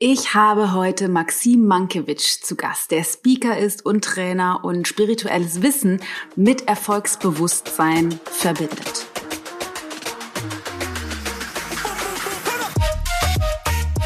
[0.00, 6.00] Ich habe heute Maxim Mankiewicz zu Gast, der Speaker ist und Trainer und spirituelles Wissen
[6.36, 9.08] mit Erfolgsbewusstsein verbindet.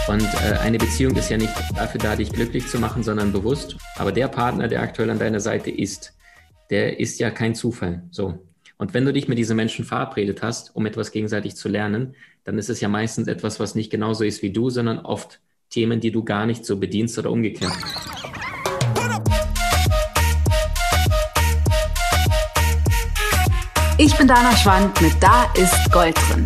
[0.09, 3.77] Und äh, eine Beziehung ist ja nicht dafür da, dich glücklich zu machen, sondern bewusst.
[3.97, 6.15] Aber der Partner, der aktuell an deiner Seite ist,
[6.71, 8.03] der ist ja kein Zufall.
[8.11, 8.39] So.
[8.79, 12.15] Und wenn du dich mit diesen Menschen verabredet hast, um etwas gegenseitig zu lernen,
[12.45, 15.43] dann ist es ja meistens etwas, was nicht genauso ist wie du, sondern oft
[15.73, 17.73] Themen, die du gar nicht so bedienst oder umgekehrt.
[23.97, 26.45] Ich bin Dana Schwand mit Da ist Gold drin.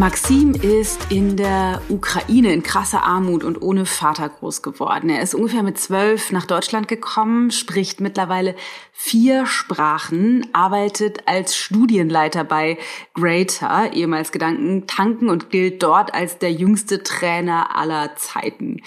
[0.00, 5.10] Maxim ist in der Ukraine in krasser Armut und ohne Vater groß geworden.
[5.10, 8.54] Er ist ungefähr mit zwölf nach Deutschland gekommen, spricht mittlerweile
[9.02, 12.78] vier Sprachen, arbeitet als Studienleiter bei
[13.12, 18.80] Greater, ehemals Gedanken tanken und gilt dort als der jüngste Trainer aller Zeiten.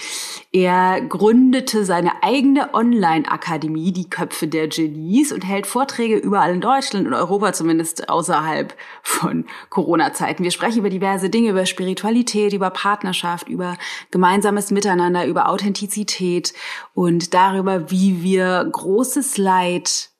[0.51, 7.05] Er gründete seine eigene Online-Akademie, die Köpfe der Genies, und hält Vorträge überall in Deutschland
[7.05, 10.43] und Europa, zumindest außerhalb von Corona-Zeiten.
[10.43, 13.77] Wir sprechen über diverse Dinge, über Spiritualität, über Partnerschaft, über
[14.09, 16.53] gemeinsames Miteinander, über Authentizität
[16.93, 20.11] und darüber, wie wir großes Leid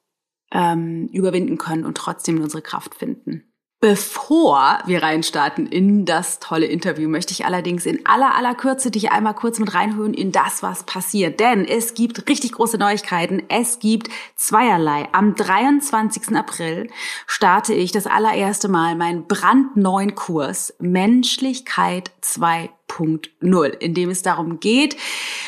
[0.51, 3.52] ähm, überwinden können und trotzdem unsere Kraft finden.
[3.83, 9.11] Bevor wir reinstarten in das tolle Interview, möchte ich allerdings in aller aller Kürze dich
[9.11, 11.41] einmal kurz mit reinhören in das, was passiert.
[11.41, 13.43] Denn es gibt richtig große Neuigkeiten.
[13.49, 15.09] Es gibt zweierlei.
[15.11, 16.33] Am 23.
[16.33, 16.89] April
[17.27, 24.95] starte ich das allererste Mal meinen brandneuen Kurs Menschlichkeit 2.0, in dem es darum geht,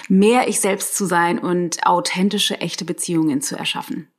[0.09, 4.09] mehr ich selbst zu sein und authentische, echte Beziehungen zu erschaffen.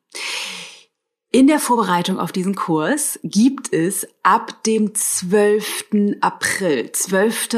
[1.36, 6.16] In der Vorbereitung auf diesen Kurs gibt es ab dem 12.
[6.22, 7.48] April, 12.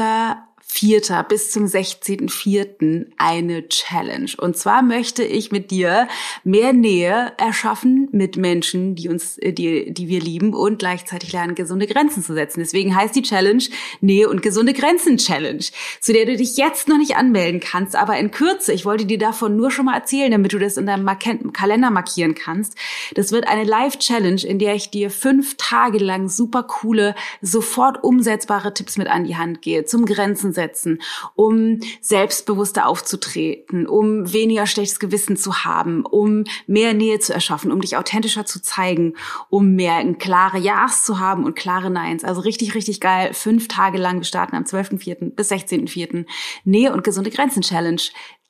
[0.71, 1.25] 4.
[1.27, 3.07] bis zum 16.4.
[3.17, 4.31] eine Challenge.
[4.37, 6.07] Und zwar möchte ich mit dir
[6.43, 11.55] mehr Nähe erschaffen mit Menschen, die uns, äh, die, die wir lieben und gleichzeitig lernen,
[11.55, 12.59] gesunde Grenzen zu setzen.
[12.59, 13.63] Deswegen heißt die Challenge
[13.99, 15.65] Nähe und gesunde Grenzen Challenge,
[15.99, 18.71] zu der du dich jetzt noch nicht anmelden kannst, aber in Kürze.
[18.71, 21.09] Ich wollte dir davon nur schon mal erzählen, damit du das in deinem
[21.51, 22.75] Kalender markieren kannst.
[23.15, 28.73] Das wird eine Live-Challenge, in der ich dir fünf Tage lang super coole, sofort umsetzbare
[28.73, 31.01] Tipps mit an die Hand gehe zum Grenzen setzen,
[31.35, 37.79] um selbstbewusster aufzutreten, um weniger schlechtes Gewissen zu haben, um mehr Nähe zu erschaffen, um
[37.79, 39.15] dich authentischer zu zeigen,
[39.49, 42.23] um mehr klare Ja's zu haben und klare Neins.
[42.23, 43.33] Also richtig, richtig geil.
[43.33, 44.17] Fünf Tage lang.
[44.17, 45.35] Wir starten am 12.04.
[45.35, 46.25] bis 16.04.
[46.65, 48.01] Nähe und gesunde Grenzen Challenge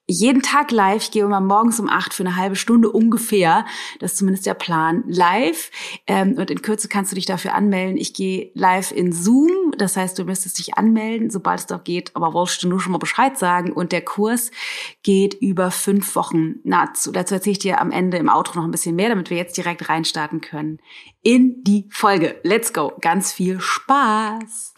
[0.10, 1.04] jeden Tag live.
[1.04, 3.66] Ich gehe immer morgens um acht für eine halbe Stunde ungefähr.
[4.00, 5.04] Das ist zumindest der Plan.
[5.08, 5.70] Live.
[6.08, 7.98] Ähm, und in Kürze kannst du dich dafür anmelden.
[7.98, 9.72] Ich gehe live in Zoom.
[9.78, 12.16] Das heißt, du müsstest dich anmelden, sobald es doch geht.
[12.16, 13.72] Aber wolltest du nur schon mal Bescheid sagen.
[13.72, 14.50] Und der Kurs
[15.04, 16.56] geht über fünf Wochen.
[16.64, 19.38] Na, dazu erzähle ich dir am Ende im Outro noch ein bisschen mehr, damit wir
[19.38, 20.80] jetzt direkt reinstarten können
[21.22, 22.40] in die Folge.
[22.44, 22.94] Let's go.
[23.02, 24.74] Ganz viel Spaß.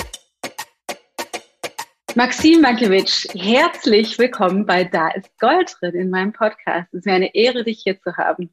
[2.16, 6.90] Maxim Mankiewicz, herzlich willkommen bei Da ist Gold drin in meinem Podcast.
[6.92, 8.50] Es ist mir eine Ehre, dich hier zu haben.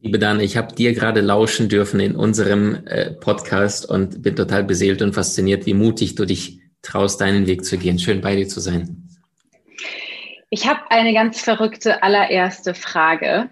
[0.00, 4.64] Liebe Dana, ich habe dir gerade lauschen dürfen in unserem äh, Podcast und bin total
[4.64, 7.98] beseelt und fasziniert, wie mutig du dich traust, deinen Weg zu gehen.
[7.98, 9.08] Schön bei dir zu sein.
[10.48, 13.50] Ich habe eine ganz verrückte allererste Frage.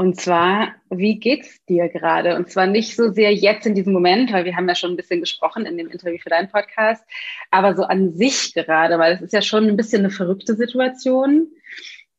[0.00, 2.34] Und zwar, wie geht's dir gerade?
[2.34, 4.96] Und zwar nicht so sehr jetzt in diesem Moment, weil wir haben ja schon ein
[4.96, 7.04] bisschen gesprochen in dem Interview für deinen Podcast,
[7.50, 11.48] aber so an sich gerade, weil es ist ja schon ein bisschen eine verrückte Situation.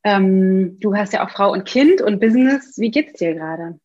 [0.04, 2.78] Ähm, du hast ja auch Frau und Kind und Business.
[2.78, 3.80] Wie geht's dir gerade?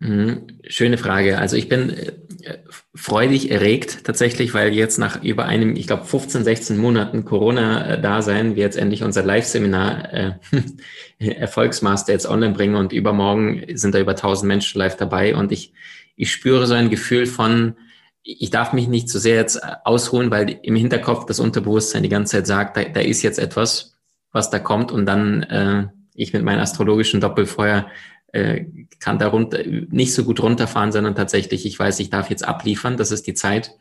[0.00, 0.46] Mhm.
[0.66, 1.38] Schöne Frage.
[1.38, 2.58] Also ich bin äh,
[2.94, 8.62] freudig erregt tatsächlich, weil jetzt nach über einem, ich glaube 15, 16 Monaten Corona-Dasein wir
[8.62, 10.32] jetzt endlich unser Live-Seminar äh,
[11.18, 15.74] Erfolgsmaster jetzt online bringen und übermorgen sind da über 1000 Menschen live dabei und ich,
[16.16, 17.76] ich spüre so ein Gefühl von,
[18.22, 22.08] ich darf mich nicht zu so sehr jetzt ausholen, weil im Hinterkopf das Unterbewusstsein die
[22.08, 23.96] ganze Zeit sagt, da, da ist jetzt etwas,
[24.32, 27.86] was da kommt und dann äh, ich mit meinem astrologischen Doppelfeuer
[28.32, 28.64] äh,
[28.98, 32.96] kann da runter, nicht so gut runterfahren, sondern tatsächlich, ich weiß, ich darf jetzt abliefern,
[32.96, 33.72] das ist die Zeit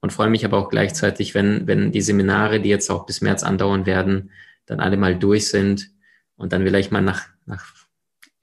[0.00, 3.42] und freue mich aber auch gleichzeitig, wenn, wenn die Seminare, die jetzt auch bis März
[3.42, 4.30] andauern werden,
[4.66, 5.90] dann alle mal durch sind
[6.36, 7.72] und dann vielleicht mal nach, nach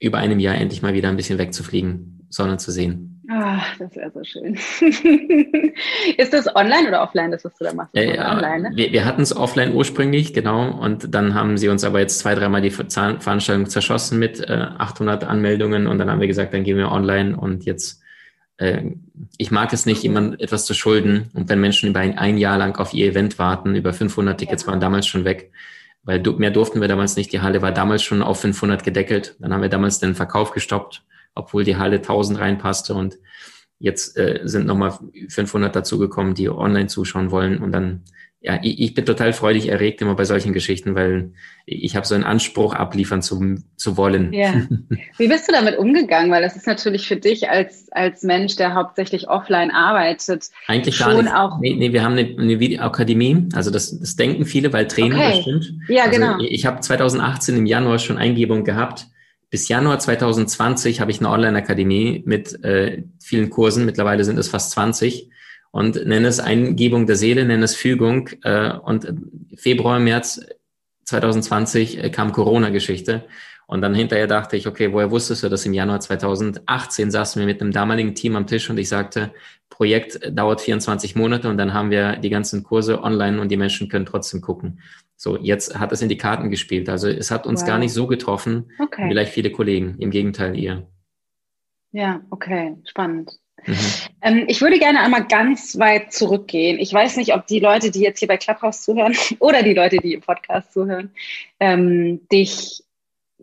[0.00, 3.11] über einem Jahr endlich mal wieder ein bisschen wegzufliegen, Sonne zu sehen.
[3.34, 4.54] Ach, das wäre so schön.
[6.18, 7.94] ist das online oder offline, das, was du da machst?
[7.94, 8.76] Äh, online, ne?
[8.76, 10.70] Wir, wir hatten es offline ursprünglich, genau.
[10.78, 15.24] Und dann haben sie uns aber jetzt zwei, dreimal die Veranstaltung zerschossen mit äh, 800
[15.24, 15.86] Anmeldungen.
[15.86, 17.34] Und dann haben wir gesagt, dann gehen wir online.
[17.34, 18.02] Und jetzt
[18.58, 18.82] äh,
[19.38, 21.30] ich mag es nicht, jemand etwas zu schulden.
[21.34, 24.64] Und wenn Menschen über ein, ein Jahr lang auf ihr Event warten, über 500 Tickets
[24.64, 24.68] ja.
[24.68, 25.52] waren damals schon weg,
[26.04, 27.32] weil mehr durften wir damals nicht.
[27.32, 29.36] Die Halle war damals schon auf 500 gedeckelt.
[29.38, 31.02] Dann haben wir damals den Verkauf gestoppt,
[31.34, 33.18] obwohl die Halle 1000 reinpasste und
[33.78, 34.98] jetzt äh, sind nochmal
[35.28, 38.04] 500 dazugekommen, die online zuschauen wollen und dann
[38.44, 41.32] ja, ich, ich bin total freudig erregt immer bei solchen Geschichten, weil
[41.64, 44.32] ich habe so einen Anspruch abliefern zu, zu wollen.
[44.32, 44.66] Ja.
[45.18, 46.30] Wie bist du damit umgegangen?
[46.32, 51.12] Weil das ist natürlich für dich als, als Mensch, der hauptsächlich offline arbeitet, eigentlich schon
[51.12, 51.34] gar nicht.
[51.34, 51.60] auch.
[51.60, 55.36] Nee, nee, wir haben eine, eine Videoakademie, also das, das denken viele, weil Training okay.
[55.36, 55.74] bestimmt.
[55.88, 56.38] Ja, also genau.
[56.40, 59.06] Ich habe 2018 im Januar schon Eingebung gehabt.
[59.52, 63.84] Bis Januar 2020 habe ich eine Online-Akademie mit äh, vielen Kursen.
[63.84, 65.28] Mittlerweile sind es fast 20
[65.70, 68.30] und nenne es Eingebung der Seele, nenne es Fügung.
[68.44, 69.12] Äh, und
[69.54, 70.40] Februar, März
[71.04, 73.26] 2020 äh, kam Corona-Geschichte.
[73.72, 75.64] Und dann hinterher dachte ich, okay, woher wusstest du das?
[75.64, 79.32] Im Januar 2018 saßen wir mit einem damaligen Team am Tisch und ich sagte,
[79.70, 83.88] Projekt dauert 24 Monate und dann haben wir die ganzen Kurse online und die Menschen
[83.88, 84.80] können trotzdem gucken.
[85.16, 86.90] So, jetzt hat es in die Karten gespielt.
[86.90, 87.68] Also es hat uns wow.
[87.68, 89.06] gar nicht so getroffen, okay.
[89.08, 89.96] vielleicht viele Kollegen.
[90.00, 90.86] Im Gegenteil, ihr.
[91.92, 93.38] Ja, okay, spannend.
[93.64, 93.76] Mhm.
[94.20, 96.78] Ähm, ich würde gerne einmal ganz weit zurückgehen.
[96.78, 99.96] Ich weiß nicht, ob die Leute, die jetzt hier bei Clubhouse zuhören oder die Leute,
[99.96, 101.10] die im Podcast zuhören,
[101.58, 102.81] ähm, dich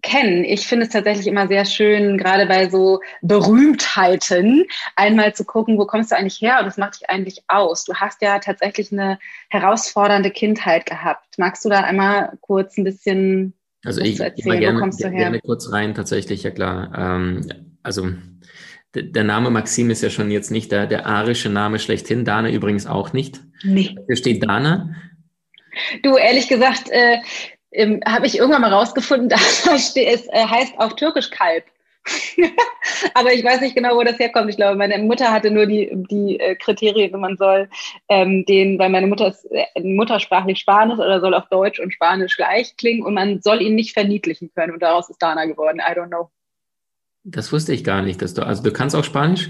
[0.02, 0.44] kennen.
[0.44, 4.66] Ich finde es tatsächlich immer sehr schön, gerade bei so Berühmtheiten,
[4.96, 7.84] einmal zu gucken, wo kommst du eigentlich her und was macht dich eigentlich aus?
[7.84, 9.20] Du hast ja tatsächlich eine
[9.50, 11.38] herausfordernde Kindheit gehabt.
[11.38, 13.54] Magst du da einmal kurz ein bisschen
[13.84, 14.56] also ich, erzählen?
[14.56, 15.18] Ich gerne, wo kommst du her?
[15.18, 16.92] gerne kurz rein, tatsächlich, ja klar.
[16.98, 17.48] Ähm,
[17.84, 18.10] also
[18.96, 22.26] der Name Maxim ist ja schon jetzt nicht der, der arische Name schlechthin.
[22.26, 23.40] Dana übrigens auch nicht.
[23.64, 23.96] Nee.
[24.08, 24.96] Hier steht Dana.
[26.02, 27.20] Du, ehrlich gesagt, äh,
[27.72, 29.30] ähm, habe ich irgendwann mal rausgefunden,
[29.66, 31.66] dass es äh, heißt auch türkisch Kalb.
[33.14, 34.50] Aber ich weiß nicht genau, wo das herkommt.
[34.50, 37.70] Ich glaube, meine Mutter hatte nur die, die äh, Kriterien, man soll
[38.08, 42.36] ähm, den, weil meine Mutter ist äh, muttersprachlich Spanisch oder soll auch Deutsch und Spanisch
[42.36, 44.74] gleich klingen und man soll ihn nicht verniedlichen können.
[44.74, 45.80] Und daraus ist Dana geworden.
[45.80, 46.30] I don't know.
[47.24, 49.50] Das wusste ich gar nicht, dass du, also du kannst auch Spanisch?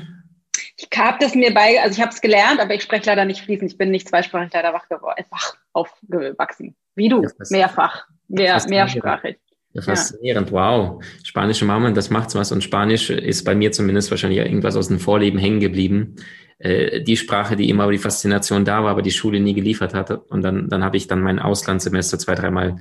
[0.75, 3.41] Ich habe das mir bei, also ich habe es gelernt, aber ich spreche leider nicht
[3.41, 3.71] fließend.
[3.71, 6.75] Ich bin nicht zweisprachig leider wach geworden, wach aufgewachsen.
[6.99, 9.37] Wie du, mehrfach, mehr, mehrsprachig.
[9.71, 10.53] Ja, faszinierend, ja.
[10.53, 11.03] wow.
[11.23, 12.51] Spanische Mama, das macht's was.
[12.51, 16.17] Und Spanisch ist bei mir zumindest wahrscheinlich irgendwas aus dem Vorleben hängen geblieben.
[16.57, 20.19] Äh, die Sprache, die immer die Faszination da war, aber die Schule nie geliefert hatte.
[20.19, 22.79] Und dann, dann habe ich dann mein Auslandssemester zwei, dreimal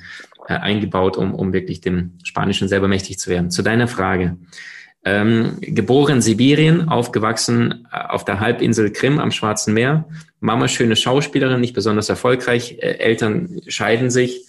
[0.49, 3.53] äh, eingebaut, um, um wirklich dem Spanischen selber mächtig zu werden.
[3.53, 4.37] Zu deiner Frage.
[5.11, 10.07] Ähm, geboren in Sibirien, aufgewachsen äh, auf der Halbinsel Krim am Schwarzen Meer.
[10.39, 12.77] Mama schöne Schauspielerin, nicht besonders erfolgreich.
[12.81, 14.45] Äh, Eltern scheiden sich.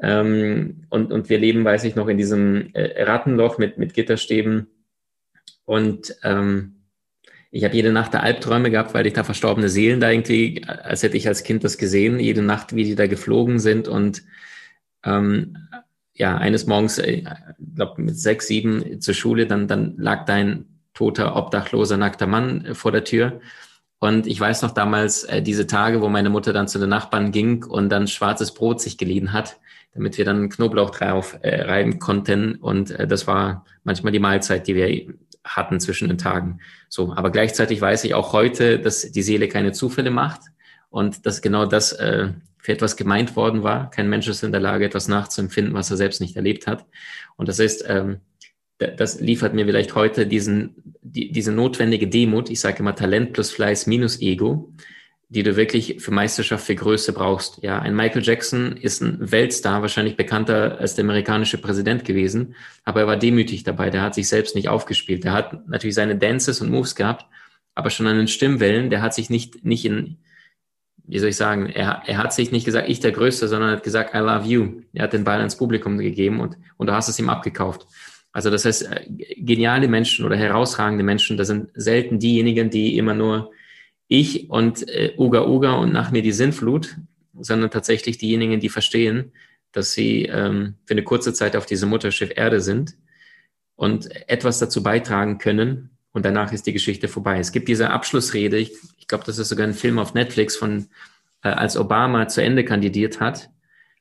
[0.00, 4.68] Ähm, und, und wir leben, weiß ich noch, in diesem äh, Rattenloch mit, mit Gitterstäben.
[5.66, 6.76] Und ähm,
[7.50, 11.02] ich habe jede Nacht da Albträume gehabt, weil ich da verstorbene Seelen da irgendwie, als
[11.02, 13.88] hätte ich als Kind das gesehen, jede Nacht, wie die da geflogen sind.
[13.88, 14.22] Und
[15.04, 15.58] ähm,
[16.14, 17.34] ja, eines Morgens, ich äh,
[17.74, 22.74] glaube mit sechs, sieben zur Schule, dann, dann lag dein toter, obdachloser, nackter Mann äh,
[22.74, 23.40] vor der Tür.
[23.98, 27.30] Und ich weiß noch damals äh, diese Tage, wo meine Mutter dann zu den Nachbarn
[27.32, 29.58] ging und dann schwarzes Brot sich geliehen hat,
[29.94, 32.56] damit wir dann Knoblauch drauf äh, reiben konnten.
[32.56, 36.60] Und äh, das war manchmal die Mahlzeit, die wir hatten zwischen den Tagen.
[36.88, 40.51] So, aber gleichzeitig weiß ich auch heute, dass die Seele keine Zufälle macht
[40.92, 42.28] und dass genau das äh,
[42.58, 43.90] für etwas gemeint worden war.
[43.90, 46.86] Kein Mensch ist in der Lage, etwas nachzuempfinden, was er selbst nicht erlebt hat.
[47.36, 48.20] Und das ist, ähm,
[48.78, 52.50] das liefert mir vielleicht heute diesen, die, diese notwendige Demut.
[52.50, 54.72] Ich sage immer Talent plus Fleiß minus Ego,
[55.30, 57.62] die du wirklich für Meisterschaft, für Größe brauchst.
[57.62, 63.00] Ja, ein Michael Jackson ist ein Weltstar, wahrscheinlich bekannter als der amerikanische Präsident gewesen, aber
[63.00, 63.88] er war demütig dabei.
[63.88, 65.24] Der hat sich selbst nicht aufgespielt.
[65.24, 67.24] Der hat natürlich seine Dances und Moves gehabt,
[67.74, 70.18] aber schon an den Stimmwellen, der hat sich nicht, nicht in,
[71.04, 73.82] wie soll ich sagen, er, er hat sich nicht gesagt, ich der Größte, sondern hat
[73.82, 74.82] gesagt, I love you.
[74.92, 77.86] Er hat den Ball ans Publikum gegeben und, und du hast es ihm abgekauft.
[78.32, 79.06] Also das heißt, äh,
[79.36, 83.50] geniale Menschen oder herausragende Menschen, das sind selten diejenigen, die immer nur
[84.08, 86.96] ich und äh, Uga Uga und nach mir die Sinnflut,
[87.38, 89.32] sondern tatsächlich diejenigen, die verstehen,
[89.72, 92.94] dass sie ähm, für eine kurze Zeit auf diesem Mutterschiff Erde sind
[93.74, 97.38] und etwas dazu beitragen können, und danach ist die Geschichte vorbei.
[97.38, 98.72] Es gibt diese Abschlussrede, ich,
[99.12, 100.86] glaube, das ist sogar ein Film auf Netflix von,
[101.42, 103.50] äh, als Obama zu Ende kandidiert hat.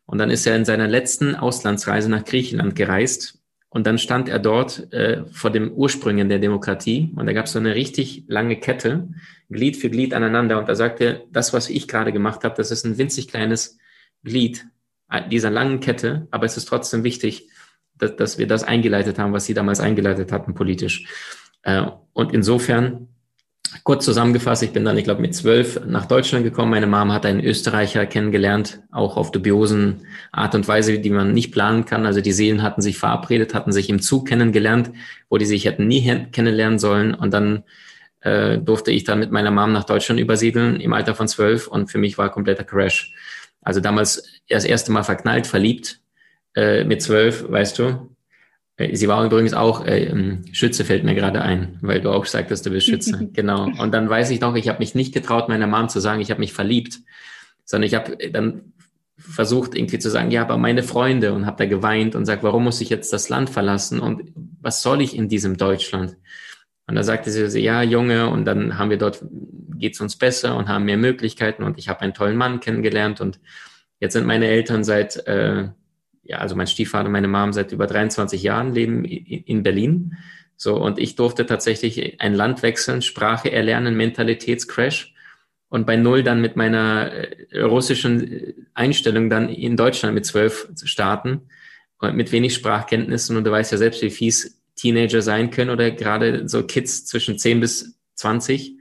[0.06, 3.40] Und dann ist er in seiner letzten Auslandsreise nach Griechenland gereist.
[3.68, 7.12] Und dann stand er dort äh, vor dem Ursprüngen der Demokratie.
[7.16, 9.10] Und da gab es so eine richtig lange Kette,
[9.50, 10.60] Glied für Glied aneinander.
[10.60, 13.78] Und da sagte er, das, was ich gerade gemacht habe, das ist ein winzig kleines
[14.24, 14.66] Glied
[15.10, 16.28] äh, dieser langen Kette.
[16.32, 17.50] Aber es ist trotzdem wichtig,
[17.98, 21.06] dass, dass wir das eingeleitet haben, was Sie damals eingeleitet hatten politisch.
[21.64, 23.10] Äh, und insofern
[23.84, 26.72] kurz zusammengefasst, ich bin dann, ich glaube, mit zwölf nach Deutschland gekommen.
[26.72, 31.52] Meine Mom hat einen Österreicher kennengelernt, auch auf dubiosen Art und Weise, die man nicht
[31.52, 32.06] planen kann.
[32.06, 34.92] Also die Seelen hatten sich verabredet, hatten sich im Zug kennengelernt,
[35.30, 37.14] wo die sich hätten nie kennenlernen sollen.
[37.14, 37.64] Und dann
[38.22, 41.92] äh, durfte ich dann mit meiner Mom nach Deutschland übersiedeln im Alter von zwölf und
[41.92, 43.14] für mich war kompletter Crash.
[43.62, 46.00] Also damals das erste Mal verknallt, verliebt
[46.56, 48.16] äh, mit zwölf, weißt du,
[48.94, 52.70] sie war übrigens auch äh, Schütze, fällt mir gerade ein, weil du auch sagtest, du
[52.70, 53.30] bist Schütze.
[53.34, 53.66] genau.
[53.66, 56.32] Und dann weiß ich noch, ich habe mich nicht getraut, meiner Mom zu sagen, ich
[56.32, 57.00] habe mich verliebt,
[57.66, 58.74] sondern ich habe äh, dann
[59.18, 62.64] versucht irgendwie zu sagen, ja, aber meine Freunde und habe da geweint und sagt, warum
[62.64, 66.18] muss ich jetzt das Land verlassen und was soll ich in diesem Deutschland?
[66.88, 69.24] Und da sagte sie, ja, Junge, und dann haben wir dort,
[69.78, 73.40] geht's uns besser und haben mehr Möglichkeiten und ich habe einen tollen Mann kennengelernt und
[74.00, 75.70] jetzt sind meine Eltern seit äh,
[76.32, 80.18] ja, also mein Stiefvater und meine Mom seit über 23 Jahren leben in Berlin.
[80.56, 85.14] So, und ich durfte tatsächlich ein Land wechseln, Sprache erlernen, Mentalitätscrash
[85.68, 90.70] und bei Null dann mit meiner äh, russischen äh, Einstellung dann in Deutschland mit zwölf
[90.84, 91.50] starten
[91.98, 93.36] und mit wenig Sprachkenntnissen.
[93.36, 97.38] Und du weißt ja selbst, wie fies Teenager sein können oder gerade so Kids zwischen
[97.38, 98.78] 10 bis 20,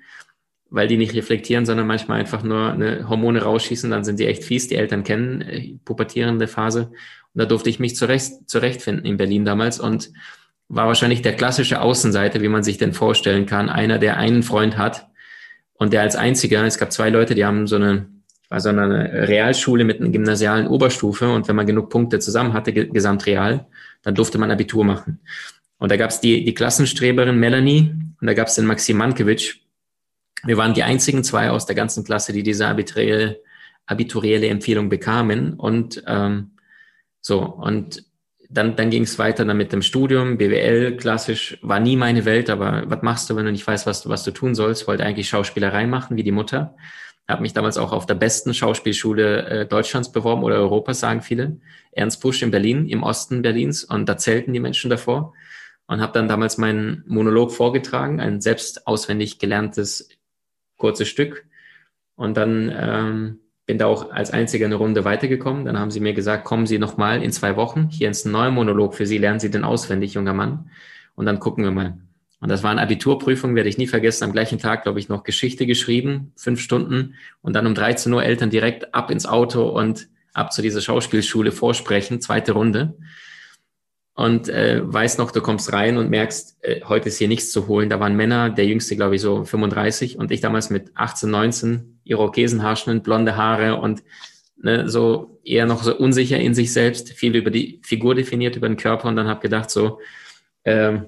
[0.69, 4.45] weil die nicht reflektieren, sondern manchmal einfach nur eine Hormone rausschießen, dann sind die echt
[4.45, 4.69] fies.
[4.69, 6.93] Die Eltern kennen äh, pubertierende Phase.
[7.35, 10.11] Und da durfte ich mich zurecht, zurechtfinden in Berlin damals und
[10.69, 13.69] war wahrscheinlich der klassische Außenseiter, wie man sich denn vorstellen kann.
[13.69, 15.09] Einer, der einen Freund hat
[15.75, 18.07] und der als einziger, es gab zwei Leute, die haben so eine,
[18.49, 22.73] war so eine Realschule mit einer gymnasialen Oberstufe und wenn man genug Punkte zusammen hatte,
[22.73, 23.67] gesamtreal,
[24.03, 25.21] dann durfte man Abitur machen.
[25.79, 29.57] Und da gab es die, die Klassenstreberin Melanie und da gab es den Maxim Mankiewicz.
[30.45, 33.41] Wir waren die einzigen zwei aus der ganzen Klasse, die diese abiturielle,
[33.87, 35.55] abiturielle Empfehlung bekamen.
[35.55, 36.53] Und ähm,
[37.21, 38.05] so, und
[38.49, 42.51] dann, dann ging es weiter dann mit dem Studium, BWL, klassisch, war nie meine Welt,
[42.51, 44.89] aber was machst du, wenn du nicht weißt, was du, was du tun sollst?
[44.89, 46.75] Wollte eigentlich Schauspielerei machen, wie die Mutter.
[47.29, 51.61] Habe mich damals auch auf der besten Schauspielschule äh, Deutschlands beworben oder Europas, sagen viele.
[51.93, 53.85] Ernst Busch in Berlin, im Osten Berlins.
[53.85, 55.33] Und da zelten die Menschen davor.
[55.87, 60.09] Und habe dann damals meinen Monolog vorgetragen, ein selbst auswendig gelerntes
[60.77, 61.47] kurzes Stück.
[62.17, 63.39] Und dann ähm,
[63.71, 65.65] bin da auch als einziger eine Runde weitergekommen.
[65.65, 67.89] Dann haben sie mir gesagt, kommen Sie nochmal in zwei Wochen.
[67.89, 69.17] Hier ist ein neuer Monolog für Sie.
[69.17, 70.69] Lernen Sie den auswendig, junger Mann.
[71.15, 71.97] Und dann gucken wir mal.
[72.41, 74.25] Und das war eine Abiturprüfung, werde ich nie vergessen.
[74.25, 77.15] Am gleichen Tag, glaube ich, noch Geschichte geschrieben, fünf Stunden.
[77.43, 81.53] Und dann um 13 Uhr Eltern direkt ab ins Auto und ab zu dieser Schauspielschule
[81.53, 82.95] vorsprechen, zweite Runde.
[84.15, 87.69] Und äh, weiß noch, du kommst rein und merkst, äh, heute ist hier nichts zu
[87.69, 87.89] holen.
[87.89, 92.01] Da waren Männer, der jüngste, glaube ich, so 35 und ich damals mit 18, 19
[92.05, 94.03] Irokesenhaarschnitt, blonde Haare und
[94.57, 98.69] ne, so eher noch so unsicher in sich selbst, viel über die Figur definiert, über
[98.69, 100.01] den Körper und dann habe gedacht so,
[100.65, 101.07] ähm,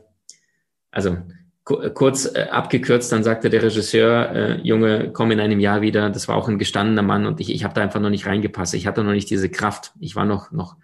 [0.90, 1.18] also
[1.64, 6.10] kurz äh, abgekürzt, dann sagte der Regisseur, äh, Junge, komm in einem Jahr wieder.
[6.10, 8.74] Das war auch ein gestandener Mann und ich, ich habe da einfach noch nicht reingepasst.
[8.74, 9.92] Ich hatte noch nicht diese Kraft.
[10.00, 10.76] Ich war noch, noch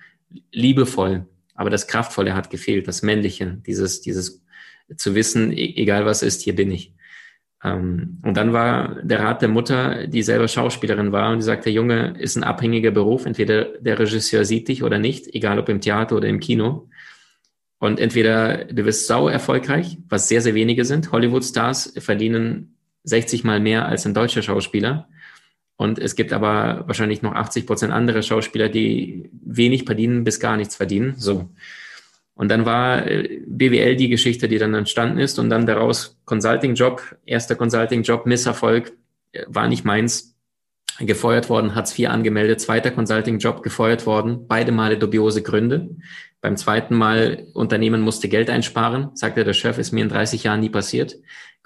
[0.52, 1.26] liebevoll,
[1.58, 4.44] aber das Kraftvolle hat gefehlt, das Männliche, dieses, dieses
[4.96, 6.94] zu wissen, e-, egal was ist, hier bin ich.
[7.64, 11.68] Ähm, und dann war der Rat der Mutter, die selber Schauspielerin war, und die sagte,
[11.68, 13.26] Junge, ist ein abhängiger Beruf.
[13.26, 16.88] Entweder der Regisseur sieht dich oder nicht, egal ob im Theater oder im Kino.
[17.80, 21.10] Und entweder du wirst sau erfolgreich, was sehr, sehr wenige sind.
[21.10, 25.08] Hollywood-Stars verdienen 60 mal mehr als ein deutscher Schauspieler.
[25.78, 30.56] Und es gibt aber wahrscheinlich noch 80 Prozent andere Schauspieler, die wenig verdienen bis gar
[30.56, 31.14] nichts verdienen.
[31.16, 31.48] So.
[32.34, 37.16] Und dann war äh, BWL die Geschichte, die dann entstanden ist und dann daraus Consulting-Job,
[37.24, 38.92] erster Consulting-Job, Misserfolg,
[39.30, 40.34] äh, war nicht meins,
[40.98, 45.90] gefeuert worden, Hartz IV angemeldet, zweiter Consulting-Job gefeuert worden, beide Male dubiose Gründe.
[46.40, 50.58] Beim zweiten Mal, Unternehmen musste Geld einsparen, sagte der Chef, ist mir in 30 Jahren
[50.58, 51.16] nie passiert.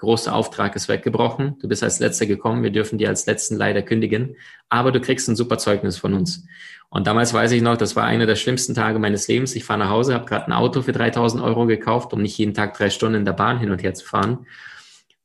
[0.03, 3.81] Großer Auftrag ist weggebrochen, du bist als Letzter gekommen, wir dürfen dir als Letzten leider
[3.81, 4.35] kündigen,
[4.67, 6.45] aber du kriegst ein super Zeugnis von uns.
[6.89, 9.55] Und damals weiß ich noch, das war einer der schlimmsten Tage meines Lebens.
[9.55, 12.53] Ich fahre nach Hause, habe gerade ein Auto für 3000 Euro gekauft, um nicht jeden
[12.53, 14.45] Tag drei Stunden in der Bahn hin und her zu fahren.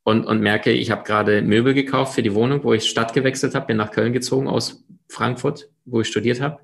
[0.04, 3.56] Und, und merke, ich habe gerade Möbel gekauft für die Wohnung, wo ich Stadt gewechselt
[3.56, 6.61] habe, bin nach Köln gezogen aus Frankfurt, wo ich studiert habe.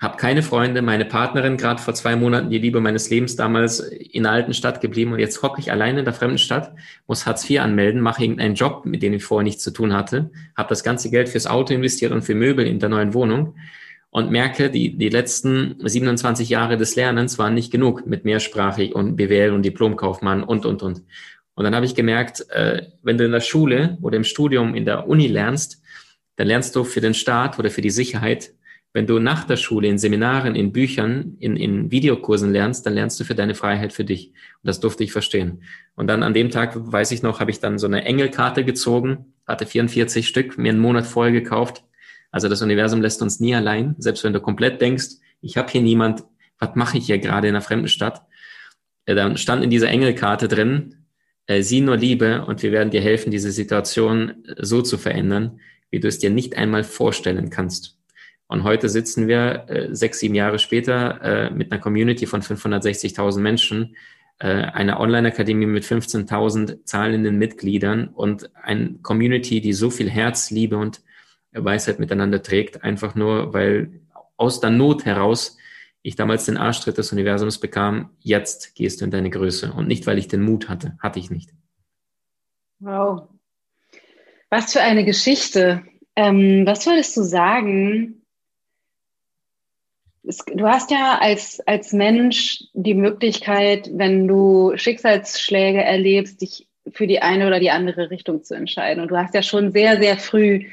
[0.00, 4.22] Habe keine Freunde, meine Partnerin gerade vor zwei Monaten, die Liebe meines Lebens, damals in
[4.22, 5.12] der alten Stadt geblieben.
[5.12, 6.72] Und jetzt hocke ich alleine in der fremden Stadt,
[7.08, 10.30] muss Hartz IV anmelden, mache irgendeinen Job, mit dem ich vorher nichts zu tun hatte,
[10.56, 13.56] habe das ganze Geld fürs Auto investiert und für Möbel in der neuen Wohnung.
[14.10, 19.16] Und merke, die, die letzten 27 Jahre des Lernens waren nicht genug mit mehrsprachig und
[19.16, 21.02] BWL und Diplomkaufmann und, und, und.
[21.54, 24.84] Und dann habe ich gemerkt, äh, wenn du in der Schule oder im Studium in
[24.84, 25.82] der Uni lernst,
[26.36, 28.52] dann lernst du für den Staat oder für die Sicherheit
[28.94, 33.20] Wenn du nach der Schule in Seminaren, in Büchern, in, in Videokursen lernst, dann lernst
[33.20, 34.28] du für deine Freiheit für dich.
[34.28, 35.62] Und das durfte ich verstehen.
[35.94, 39.34] Und dann an dem Tag, weiß ich noch, habe ich dann so eine Engelkarte gezogen,
[39.46, 41.84] hatte 44 Stück, mir einen Monat vorher gekauft.
[42.30, 45.82] Also das Universum lässt uns nie allein, selbst wenn du komplett denkst, ich habe hier
[45.82, 46.24] niemand,
[46.58, 48.22] was mache ich hier gerade in einer fremden Stadt?
[49.04, 51.06] Äh, dann stand in dieser Engelkarte drin,
[51.46, 56.00] äh, sieh nur Liebe und wir werden dir helfen, diese Situation so zu verändern, wie
[56.00, 57.97] du es dir nicht einmal vorstellen kannst.
[58.48, 63.40] Und heute sitzen wir äh, sechs, sieben Jahre später äh, mit einer Community von 560.000
[63.40, 63.94] Menschen,
[64.38, 70.78] äh, einer Online-Akademie mit 15.000 zahlenden Mitgliedern und eine Community, die so viel Herz, Liebe
[70.78, 71.02] und
[71.52, 74.00] Weisheit miteinander trägt, einfach nur, weil
[74.36, 75.56] aus der Not heraus
[76.02, 79.72] ich damals den Arschtritt des Universums bekam, jetzt gehst du in deine Größe.
[79.72, 81.50] Und nicht, weil ich den Mut hatte, hatte ich nicht.
[82.78, 83.28] Wow.
[84.48, 85.82] Was für eine Geschichte.
[86.16, 88.22] Ähm, was würdest du sagen,
[90.28, 97.06] es, du hast ja als, als Mensch die Möglichkeit, wenn du Schicksalsschläge erlebst, dich für
[97.06, 99.02] die eine oder die andere Richtung zu entscheiden.
[99.02, 100.66] Und du hast ja schon sehr, sehr früh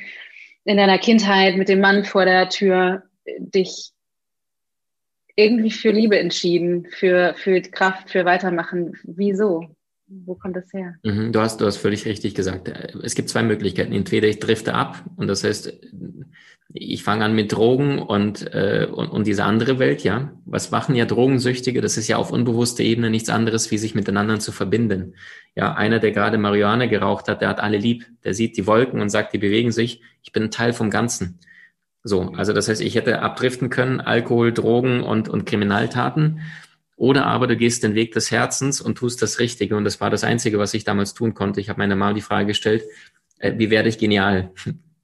[0.65, 3.03] in deiner Kindheit mit dem Mann vor der Tür
[3.38, 3.91] dich
[5.35, 8.93] irgendwie für Liebe entschieden, für, für Kraft, für Weitermachen.
[9.03, 9.75] Wieso?
[10.07, 10.95] Wo kommt das her?
[11.03, 12.67] Mhm, du, hast, du hast völlig richtig gesagt.
[13.03, 13.91] Es gibt zwei Möglichkeiten.
[13.91, 15.74] Entweder ich drifte ab und das heißt,
[16.74, 20.33] ich fange an mit Drogen und, äh, und, und diese andere Welt, ja.
[20.45, 21.81] Was machen ja Drogensüchtige?
[21.81, 25.15] Das ist ja auf unbewusster Ebene nichts anderes, wie sich miteinander zu verbinden.
[25.55, 28.05] Ja, einer, der gerade Marihuana geraucht hat, der hat alle lieb.
[28.24, 30.01] Der sieht die Wolken und sagt, die bewegen sich.
[30.21, 31.39] Ich bin Teil vom Ganzen.
[32.03, 36.41] So, also das heißt, ich hätte abdriften können, Alkohol, Drogen und, und Kriminaltaten.
[36.95, 39.75] Oder aber du gehst den Weg des Herzens und tust das Richtige.
[39.75, 41.59] Und das war das Einzige, was ich damals tun konnte.
[41.59, 42.83] Ich habe meiner Mama die Frage gestellt,
[43.39, 44.51] äh, wie werde ich genial?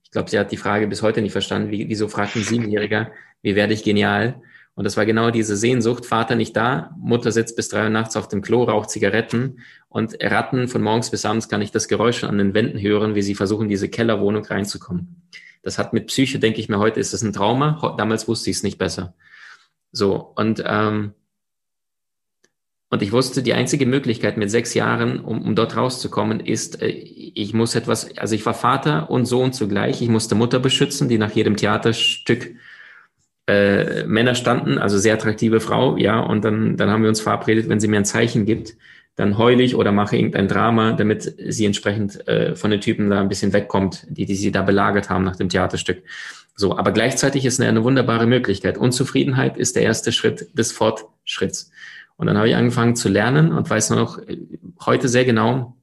[0.03, 1.71] Ich glaube, sie hat die Frage bis heute nicht verstanden.
[1.71, 4.41] Wie, wieso fragt ein Siebenjähriger, wie werde ich genial?
[4.75, 6.05] Und das war genau diese Sehnsucht.
[6.05, 10.17] Vater nicht da, Mutter sitzt bis drei Uhr nachts auf dem Klo, raucht Zigaretten und
[10.21, 13.35] Ratten von morgens bis abends kann ich das Geräusch an den Wänden hören, wie sie
[13.35, 15.29] versuchen, diese Kellerwohnung reinzukommen.
[15.61, 17.95] Das hat mit Psyche, denke ich mir heute, ist das ein Trauma.
[17.97, 19.13] Damals wusste ich es nicht besser.
[19.91, 21.13] So, und ähm,
[22.91, 26.89] und ich wusste, die einzige Möglichkeit mit sechs Jahren, um, um dort rauszukommen, ist, äh,
[26.89, 30.01] ich muss etwas, also ich war Vater und Sohn zugleich.
[30.01, 32.51] Ich musste Mutter beschützen, die nach jedem Theaterstück
[33.47, 36.19] äh, Männer standen, also sehr attraktive Frau, ja.
[36.19, 38.75] Und dann, dann haben wir uns verabredet, wenn sie mir ein Zeichen gibt,
[39.15, 43.21] dann heule ich oder mache irgendein Drama, damit sie entsprechend äh, von den Typen da
[43.21, 46.03] ein bisschen wegkommt, die, die sie da belagert haben nach dem Theaterstück.
[46.55, 48.77] So, aber gleichzeitig ist eine, eine wunderbare Möglichkeit.
[48.77, 51.71] Unzufriedenheit ist der erste Schritt des Fortschritts.
[52.17, 54.37] Und dann habe ich angefangen zu lernen und weiß noch äh,
[54.85, 55.75] heute sehr genau,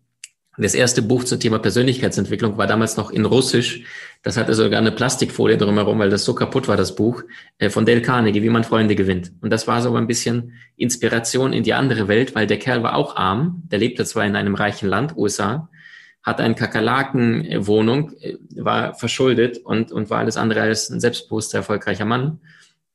[0.61, 3.85] das erste Buch zum Thema Persönlichkeitsentwicklung war damals noch in Russisch.
[4.25, 7.23] Das hatte sogar eine Plastikfolie drumherum, weil das so kaputt war, das Buch,
[7.59, 9.33] äh, von Dale Carnegie, wie man Freunde gewinnt.
[9.41, 12.97] Und das war so ein bisschen Inspiration in die andere Welt, weil der Kerl war
[12.97, 13.63] auch arm.
[13.71, 15.69] Der lebte zwar in einem reichen Land, USA,
[16.25, 22.05] hatte eine Kakerlakenwohnung, äh, war verschuldet und, und war alles andere als ein selbstbewusster, erfolgreicher
[22.05, 22.41] Mann.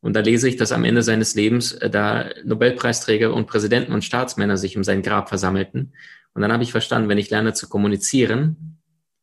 [0.03, 4.03] Und da lese ich, dass am Ende seines Lebens äh, da Nobelpreisträger und Präsidenten und
[4.03, 5.93] Staatsmänner sich um sein Grab versammelten.
[6.33, 8.77] Und dann habe ich verstanden, wenn ich lerne zu kommunizieren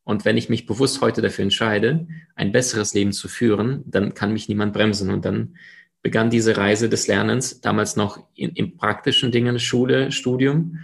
[0.04, 4.32] und wenn ich mich bewusst heute dafür entscheide, ein besseres Leben zu führen, dann kann
[4.32, 5.10] mich niemand bremsen.
[5.10, 5.56] Und dann
[6.02, 10.78] begann diese Reise des Lernens, damals noch in, in praktischen Dingen, Schule, Studium,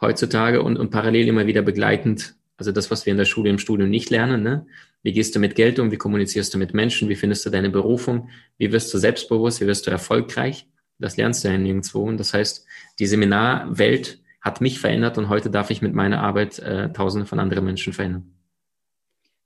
[0.00, 3.58] heutzutage und, und parallel immer wieder begleitend also das, was wir in der Schule im
[3.58, 4.42] Studium nicht lernen.
[4.42, 4.66] Ne?
[5.04, 5.90] Wie gehst du mit Geld um?
[5.92, 7.10] Wie kommunizierst du mit Menschen?
[7.10, 8.30] Wie findest du deine Berufung?
[8.56, 9.60] Wie wirst du selbstbewusst?
[9.60, 10.66] Wie wirst du erfolgreich?
[10.98, 12.04] Das lernst du ja nirgendwo.
[12.04, 12.66] Und das heißt,
[12.98, 17.38] die Seminarwelt hat mich verändert und heute darf ich mit meiner Arbeit äh, Tausende von
[17.38, 18.30] anderen Menschen verändern.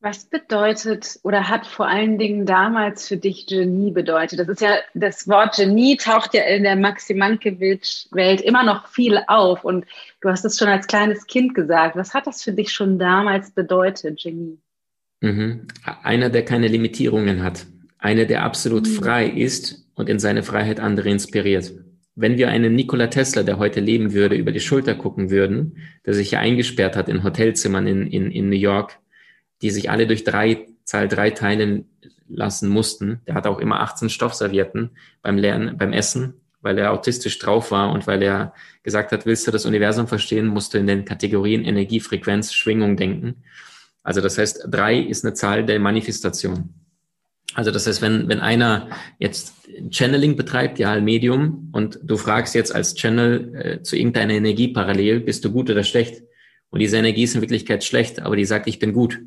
[0.01, 4.39] Was bedeutet oder hat vor allen Dingen damals für dich Genie bedeutet?
[4.39, 9.65] Das ist ja, das Wort Genie taucht ja in der Maximankiewicz-Welt immer noch viel auf
[9.65, 9.87] und
[10.21, 11.97] du hast es schon als kleines Kind gesagt.
[11.97, 14.61] Was hat das für dich schon damals bedeutet, Genie?
[15.21, 15.67] Mhm.
[16.03, 17.67] Einer, der keine Limitierungen hat.
[17.99, 18.93] Einer, der absolut mhm.
[18.93, 21.73] frei ist und in seine Freiheit andere inspiriert.
[22.15, 26.15] Wenn wir einen Nikola Tesla, der heute leben würde, über die Schulter gucken würden, der
[26.15, 28.99] sich ja eingesperrt hat in Hotelzimmern in, in, in New York,
[29.63, 31.85] die sich alle durch drei, Zahl drei teilen
[32.29, 33.21] lassen mussten.
[33.27, 34.91] Der hatte auch immer 18 Stoffservietten
[35.23, 38.53] beim Lernen, beim Essen, weil er autistisch drauf war und weil er
[38.83, 42.97] gesagt hat, willst du das Universum verstehen, musst du in den Kategorien Energie, Frequenz, Schwingung
[42.97, 43.37] denken.
[44.09, 46.71] Also das heißt, drei ist eine Zahl der Manifestation.
[47.53, 49.53] Also das heißt, wenn, wenn einer jetzt
[49.91, 55.21] Channeling betreibt, ja, Medium, und du fragst jetzt als Channel äh, zu irgendeiner Energie parallel,
[55.21, 56.23] bist du gut oder schlecht?
[56.71, 59.21] Und diese Energie ist in Wirklichkeit schlecht, aber die sagt, ich bin gut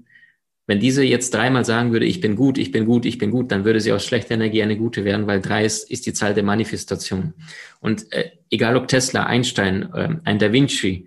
[0.66, 3.52] Wenn diese jetzt dreimal sagen würde, ich bin gut, ich bin gut, ich bin gut,
[3.52, 6.34] dann würde sie aus schlechter Energie eine gute werden, weil drei ist, ist die Zahl
[6.34, 7.36] der Manifestation.
[7.82, 11.06] Und äh, egal ob Tesla, Einstein, äh, ein Da Vinci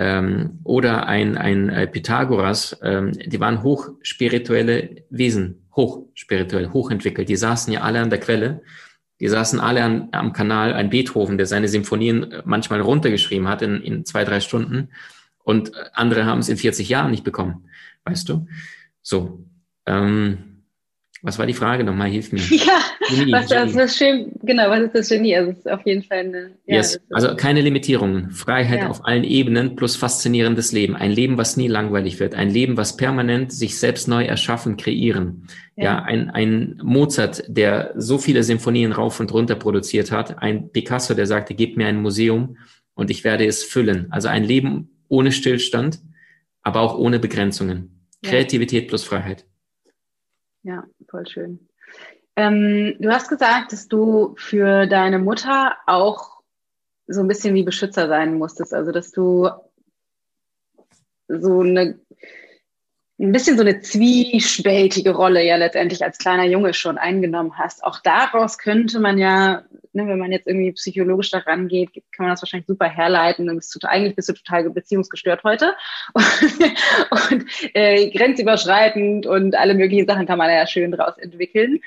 [0.00, 7.28] ähm, oder ein, ein äh, Pythagoras, ähm, die waren hochspirituelle Wesen, hochspirituell, hochentwickelt.
[7.28, 8.62] Die saßen ja alle an der Quelle.
[9.20, 13.60] Die saßen alle an, am Kanal, ein Beethoven, der seine Symphonien äh, manchmal runtergeschrieben hat
[13.60, 14.88] in, in zwei, drei Stunden.
[15.44, 17.68] Und andere haben es in 40 Jahren nicht bekommen,
[18.04, 18.46] weißt du?
[19.02, 19.44] So.
[19.84, 20.49] Ähm,
[21.22, 22.08] was war die Frage nochmal?
[22.08, 22.40] Hilf mir.
[22.50, 23.72] Ja, Genie, was, Genie.
[23.74, 25.36] das schön, genau, was ist das Genie?
[25.36, 26.50] Also es ist auf jeden Fall eine.
[26.66, 27.00] Ja, yes.
[27.10, 28.30] Also keine Limitierungen.
[28.30, 28.88] Freiheit ja.
[28.88, 30.96] auf allen Ebenen plus faszinierendes Leben.
[30.96, 32.34] Ein Leben, was nie langweilig wird.
[32.34, 35.46] Ein Leben, was permanent sich selbst neu erschaffen, kreieren.
[35.76, 40.38] Ja, ja ein, ein Mozart, der so viele Symphonien rauf und runter produziert hat.
[40.38, 42.56] Ein Picasso, der sagte, gib mir ein Museum
[42.94, 44.06] und ich werde es füllen.
[44.10, 46.00] Also ein Leben ohne Stillstand,
[46.62, 48.06] aber auch ohne Begrenzungen.
[48.22, 49.46] Kreativität plus Freiheit.
[50.62, 51.68] Ja, voll schön.
[52.36, 56.40] Ähm, du hast gesagt, dass du für deine Mutter auch
[57.06, 58.72] so ein bisschen wie Beschützer sein musstest.
[58.72, 59.48] Also, dass du
[61.28, 62.00] so eine
[63.20, 67.84] ein bisschen so eine zwiespältige Rolle ja letztendlich als kleiner Junge schon eingenommen hast.
[67.84, 72.30] Auch daraus könnte man ja, ne, wenn man jetzt irgendwie psychologisch daran geht, kann man
[72.30, 73.50] das wahrscheinlich super herleiten.
[73.50, 75.74] Und bist du, eigentlich bist du total beziehungsgestört heute
[76.14, 76.24] und,
[77.30, 81.80] und äh, grenzüberschreitend und alle möglichen Sachen kann man ja schön daraus entwickeln.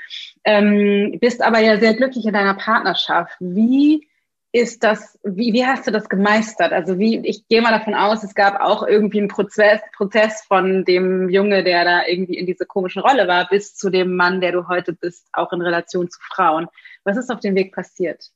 [0.44, 3.34] Ähm, bist aber ja sehr glücklich in deiner Partnerschaft.
[3.40, 4.08] Wie
[4.54, 6.74] ist das, wie, wie hast du das gemeistert?
[6.74, 10.86] Also wie, ich gehe mal davon aus, es gab auch irgendwie einen Prozess, Prozess von
[10.86, 14.52] dem Junge, der da irgendwie in diese komischen Rolle war, bis zu dem Mann, der
[14.52, 16.68] du heute bist, auch in Relation zu Frauen.
[17.04, 18.30] Was ist auf dem Weg passiert?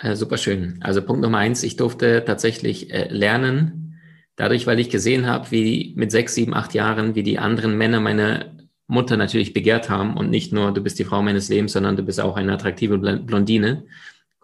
[0.00, 0.80] Äh, super schön.
[0.82, 4.00] Also Punkt Nummer eins, ich durfte tatsächlich äh, lernen,
[4.34, 8.00] dadurch, weil ich gesehen habe, wie mit sechs, sieben, acht Jahren, wie die anderen Männer
[8.00, 11.96] meine Mutter natürlich begehrt haben und nicht nur, du bist die Frau meines Lebens, sondern
[11.96, 13.84] du bist auch eine attraktive Blondine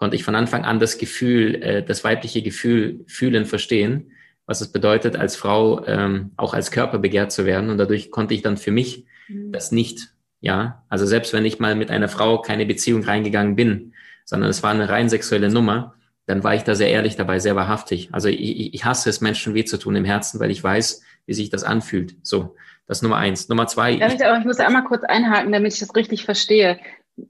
[0.02, 4.10] konnte ich von Anfang an das Gefühl, äh, das weibliche Gefühl fühlen, verstehen,
[4.46, 7.70] was es bedeutet, als Frau ähm, auch als Körper begehrt zu werden.
[7.70, 9.52] Und dadurch konnte ich dann für mich mhm.
[9.52, 13.94] das nicht, ja, also selbst wenn ich mal mit einer Frau keine Beziehung reingegangen bin,
[14.24, 15.94] sondern es war eine rein sexuelle Nummer,
[16.26, 18.08] dann war ich da sehr ehrlich dabei, sehr wahrhaftig.
[18.10, 21.34] Also ich, ich hasse es, Menschen weh zu tun im Herzen, weil ich weiß, wie
[21.34, 22.16] sich das anfühlt.
[22.24, 22.56] So,
[22.88, 23.48] das ist Nummer eins.
[23.48, 23.92] Nummer zwei.
[23.92, 26.80] ich, ich, ich muss einmal kurz einhaken, damit ich das richtig verstehe.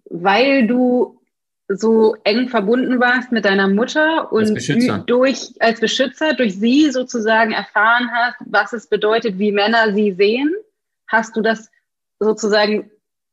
[0.08, 1.18] Weil du
[1.74, 7.52] so eng verbunden warst mit deiner Mutter und als durch als Beschützer durch sie sozusagen
[7.52, 10.52] erfahren hast, was es bedeutet, wie Männer sie sehen,
[11.06, 11.70] hast du das
[12.18, 12.90] sozusagen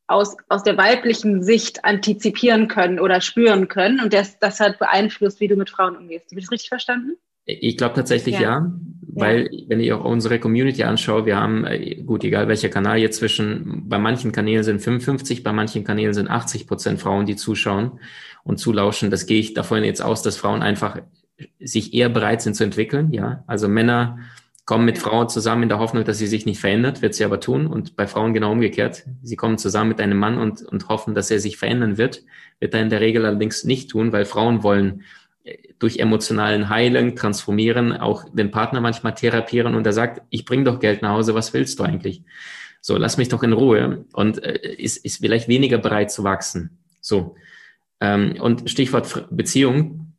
[0.07, 5.39] aus, aus der weiblichen Sicht antizipieren können oder spüren können und das, das hat beeinflusst,
[5.39, 6.31] wie du mit Frauen umgehst.
[6.31, 7.17] Habe ich das richtig verstanden?
[7.45, 8.41] Ich glaube tatsächlich ja.
[8.41, 8.71] ja.
[9.01, 13.17] weil wenn ich auch unsere Community anschaue, wir haben, äh, gut, egal welcher Kanal jetzt
[13.17, 17.99] zwischen, bei manchen Kanälen sind 55, bei manchen Kanälen sind 80 Prozent Frauen, die zuschauen
[18.43, 19.11] und zulauschen.
[19.11, 20.99] Das gehe ich davon jetzt aus, dass Frauen einfach
[21.59, 23.13] sich eher bereit sind zu entwickeln.
[23.13, 24.19] Ja, also Männer
[24.65, 27.39] kommen mit Frauen zusammen in der Hoffnung, dass sie sich nicht verändert, wird sie aber
[27.39, 27.65] tun.
[27.65, 29.03] Und bei Frauen genau umgekehrt.
[29.23, 32.23] Sie kommen zusammen mit einem Mann und, und hoffen, dass er sich verändern wird,
[32.59, 35.01] wird er in der Regel allerdings nicht tun, weil Frauen wollen
[35.43, 40.65] äh, durch emotionalen Heilen transformieren, auch den Partner manchmal therapieren und er sagt, ich bring
[40.65, 42.21] doch Geld nach Hause, was willst du eigentlich?
[42.79, 46.77] So, lass mich doch in Ruhe und äh, ist, ist vielleicht weniger bereit zu wachsen.
[47.01, 47.35] So.
[48.01, 50.13] Ähm, und Stichwort Beziehung.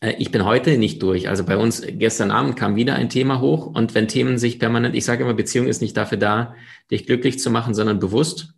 [0.00, 1.28] Äh, ich bin heute nicht durch.
[1.28, 3.66] Also bei uns gestern Abend kam wieder ein Thema hoch.
[3.66, 6.54] Und wenn Themen sich permanent, ich sage immer, Beziehung ist nicht dafür da,
[6.90, 8.54] dich glücklich zu machen, sondern bewusst.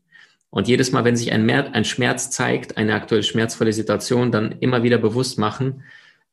[0.51, 4.57] Und jedes Mal, wenn sich ein, Mehr, ein Schmerz zeigt, eine aktuell schmerzvolle Situation, dann
[4.61, 5.83] immer wieder bewusst machen,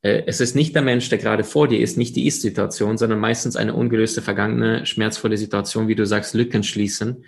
[0.02, 3.20] äh, es ist nicht der Mensch, der gerade vor dir ist, nicht die Ist-Situation, sondern
[3.20, 7.26] meistens eine ungelöste, vergangene, schmerzvolle Situation, wie du sagst, Lücken schließen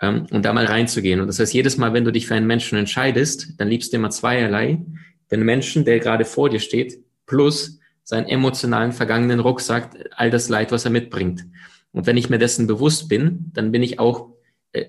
[0.00, 1.20] ähm, und da mal reinzugehen.
[1.20, 3.96] Und das heißt, jedes Mal, wenn du dich für einen Menschen entscheidest, dann liebst du
[3.96, 4.82] immer zweierlei.
[5.30, 10.72] Den Menschen, der gerade vor dir steht, plus seinen emotionalen vergangenen Rucksack, all das Leid,
[10.72, 11.46] was er mitbringt.
[11.92, 14.30] Und wenn ich mir dessen bewusst bin, dann bin ich auch
[14.72, 14.86] äh,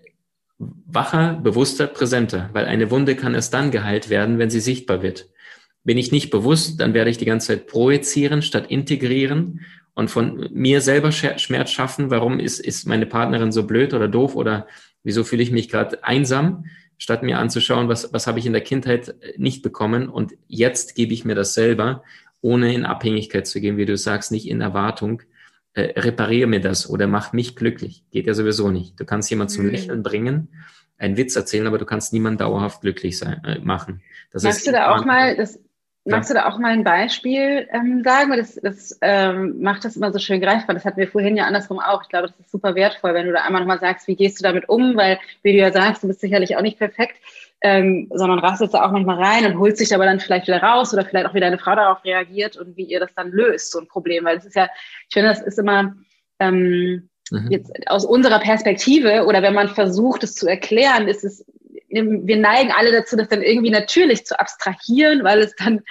[0.58, 5.30] wacher, bewusster, präsenter, weil eine Wunde kann erst dann geheilt werden, wenn sie sichtbar wird.
[5.84, 9.62] Bin ich nicht bewusst, dann werde ich die ganze Zeit projizieren statt integrieren
[9.94, 12.10] und von mir selber Schmerz schaffen.
[12.10, 14.68] Warum ist, ist meine Partnerin so blöd oder doof oder
[15.04, 16.66] Wieso fühle ich mich gerade einsam,
[16.98, 21.14] statt mir anzuschauen, was, was habe ich in der Kindheit nicht bekommen und jetzt gebe
[21.14, 22.04] ich mir das selber,
[22.42, 25.24] ohne in Abhängigkeit zu gehen, wie du sagst, nicht in Erwartung.
[25.74, 28.04] Äh, repariere mir das oder mach mich glücklich.
[28.12, 29.00] Geht ja sowieso nicht.
[29.00, 29.72] Du kannst jemand zum mhm.
[29.72, 30.50] Lächeln bringen,
[30.98, 34.02] einen Witz erzählen, aber du kannst niemand dauerhaft glücklich sein, äh, machen.
[34.32, 35.60] Das Magst du da auch mal, das,
[36.04, 38.36] Magst du da auch mal ein Beispiel ähm, sagen?
[38.36, 40.74] Das, das ähm, macht das immer so schön greifbar.
[40.74, 42.02] Das hatten wir vorhin ja andersrum auch.
[42.02, 44.44] Ich glaube, das ist super wertvoll, wenn du da einmal nochmal sagst, wie gehst du
[44.44, 44.96] damit um?
[44.98, 47.18] Weil, wie du ja sagst, du bist sicherlich auch nicht perfekt,
[47.62, 50.92] ähm, sondern rastelst da auch manchmal rein und holst dich aber dann vielleicht wieder raus
[50.92, 53.80] oder vielleicht auch wie deine Frau darauf reagiert und wie ihr das dann löst, so
[53.80, 54.26] ein Problem.
[54.26, 54.70] Weil das ist ja,
[55.08, 55.94] ich finde, das ist immer
[56.40, 57.52] ähm, mhm.
[57.52, 61.46] jetzt aus unserer Perspektive oder wenn man versucht, es zu erklären, ist es
[61.92, 65.82] wir neigen alle dazu, das dann irgendwie natürlich zu abstrahieren, weil es dann,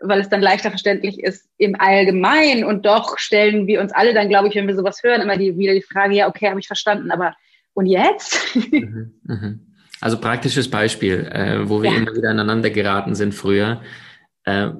[0.00, 2.64] weil es dann leichter verständlich ist im Allgemeinen.
[2.64, 5.56] Und doch stellen wir uns alle dann, glaube ich, wenn wir sowas hören, immer die,
[5.58, 7.34] wieder die Frage, ja, okay, habe ich verstanden, aber
[7.74, 8.38] und jetzt?
[8.70, 9.66] Mhm, mhm.
[10.00, 11.96] Also praktisches Beispiel, äh, wo wir ja.
[11.98, 13.82] immer wieder aneinander geraten sind früher.
[14.44, 14.70] Äh,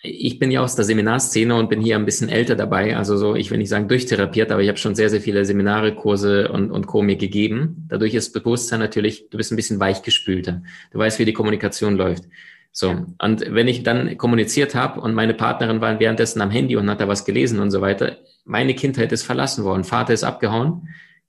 [0.00, 2.96] ich bin ja aus der Seminarszene und bin hier ein bisschen älter dabei.
[2.96, 5.94] Also so, ich will nicht sagen durchtherapiert, aber ich habe schon sehr, sehr viele Seminare,
[5.94, 7.02] Kurse und, und Co.
[7.02, 7.86] mir gegeben.
[7.88, 10.62] Dadurch ist Bewusstsein natürlich, du bist ein bisschen weichgespülter.
[10.92, 12.24] Du weißt, wie die Kommunikation läuft.
[12.70, 16.88] So, und wenn ich dann kommuniziert habe und meine Partnerin war währenddessen am Handy und
[16.88, 19.82] hat da was gelesen und so weiter, meine Kindheit ist verlassen worden.
[19.82, 20.88] Vater ist abgehauen,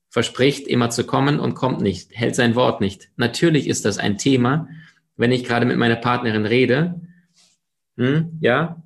[0.09, 3.09] verspricht immer zu kommen und kommt nicht, hält sein Wort nicht.
[3.15, 4.67] Natürlich ist das ein Thema,
[5.17, 7.01] wenn ich gerade mit meiner Partnerin rede
[7.99, 8.81] hm, ja,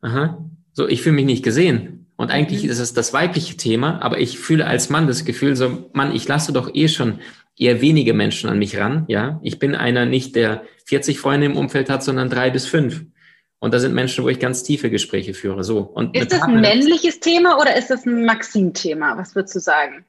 [0.00, 2.06] aha, so, ich fühle mich nicht gesehen.
[2.16, 2.70] Und eigentlich mhm.
[2.70, 6.26] ist es das weibliche Thema, aber ich fühle als Mann das Gefühl, so, Mann, ich
[6.26, 7.20] lasse doch eh schon
[7.56, 9.40] eher wenige Menschen an mich ran, ja.
[9.42, 13.04] Ich bin einer nicht, der 40 Freunde im Umfeld hat, sondern drei bis fünf.
[13.58, 15.64] Und da sind Menschen, wo ich ganz tiefe Gespräche führe.
[15.64, 15.78] So.
[15.78, 19.16] Und ist das ein männliches Thema oder ist das ein Maxim-Thema?
[19.16, 20.04] Was würdest du sagen?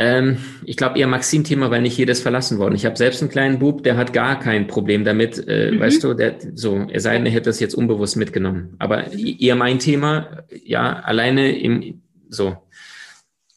[0.00, 2.76] Ähm, ich glaube eher Maxim-Thema, weil nicht jedes verlassen worden.
[2.76, 5.80] Ich habe selbst einen kleinen Bub, der hat gar kein Problem damit, äh, mhm.
[5.80, 8.76] weißt du, der so, er sei denn, er hätte das jetzt unbewusst mitgenommen.
[8.78, 12.56] Aber eher mein Thema, ja, alleine im so.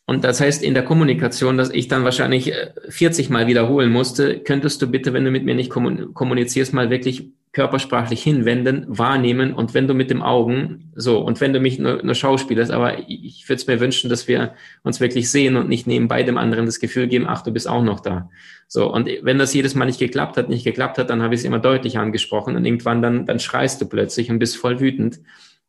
[0.07, 2.51] Und das heißt in der Kommunikation, dass ich dann wahrscheinlich
[2.89, 6.89] 40 äh, Mal wiederholen musste, könntest du bitte, wenn du mit mir nicht kommunizierst, mal
[6.89, 11.79] wirklich körpersprachlich hinwenden, wahrnehmen und wenn du mit dem Augen, so, und wenn du mich
[11.79, 15.57] nur, nur schauspielst, aber ich, ich würde es mir wünschen, dass wir uns wirklich sehen
[15.57, 18.29] und nicht nebenbei dem anderen das Gefühl geben, ach, du bist auch noch da.
[18.69, 21.41] So, und wenn das jedes Mal nicht geklappt hat, nicht geklappt hat, dann habe ich
[21.41, 25.19] es immer deutlich angesprochen und irgendwann dann, dann schreist du plötzlich und bist voll wütend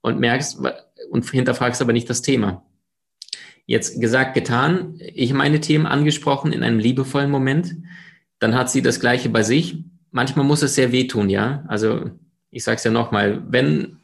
[0.02, 0.60] und merkst
[1.10, 2.64] und hinterfragst aber nicht das Thema.
[3.66, 7.74] Jetzt gesagt, getan, ich meine Themen angesprochen in einem liebevollen Moment,
[8.38, 11.64] dann hat sie das Gleiche bei sich manchmal muss es sehr wehtun, ja.
[11.68, 12.10] Also
[12.50, 13.98] ich sage es ja nochmal, wenn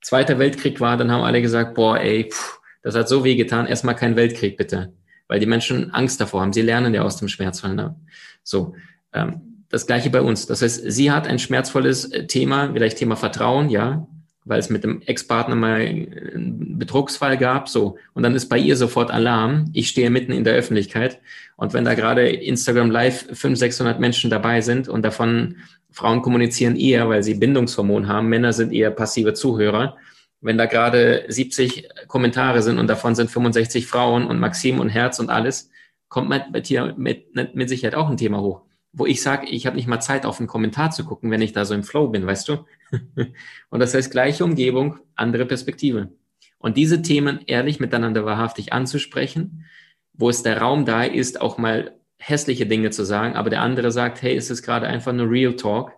[0.00, 3.66] Zweiter Weltkrieg war, dann haben alle gesagt, boah, ey, pff, das hat so weh getan,
[3.66, 4.94] erstmal kein Weltkrieg bitte.
[5.26, 6.52] Weil die Menschen Angst davor haben.
[6.52, 7.74] Sie lernen ja aus dem Schmerzfall.
[7.74, 7.96] Ne?
[8.42, 8.74] So,
[9.12, 10.46] ähm, das gleiche bei uns.
[10.46, 14.06] Das heißt, sie hat ein schmerzvolles äh, Thema, vielleicht Thema Vertrauen, ja
[14.48, 17.98] weil es mit dem Ex-Partner mal einen Betrugsfall gab, so.
[18.14, 19.66] Und dann ist bei ihr sofort Alarm.
[19.72, 21.20] Ich stehe mitten in der Öffentlichkeit.
[21.56, 25.56] Und wenn da gerade Instagram Live 500, 600 Menschen dabei sind und davon
[25.90, 29.96] Frauen kommunizieren eher, weil sie Bindungshormon haben, Männer sind eher passive Zuhörer.
[30.40, 35.18] Wenn da gerade 70 Kommentare sind und davon sind 65 Frauen und Maxim und Herz
[35.18, 35.70] und alles,
[36.08, 39.86] kommt mit, mit, mit Sicherheit auch ein Thema hoch wo ich sage, ich habe nicht
[39.86, 42.48] mal Zeit, auf einen Kommentar zu gucken, wenn ich da so im Flow bin, weißt
[42.48, 42.64] du?
[43.70, 46.12] und das heißt, gleiche Umgebung, andere Perspektive.
[46.58, 49.64] Und diese Themen ehrlich miteinander wahrhaftig anzusprechen,
[50.12, 53.92] wo es der Raum da ist, auch mal hässliche Dinge zu sagen, aber der andere
[53.92, 55.92] sagt, hey, es ist gerade einfach nur Real Talk.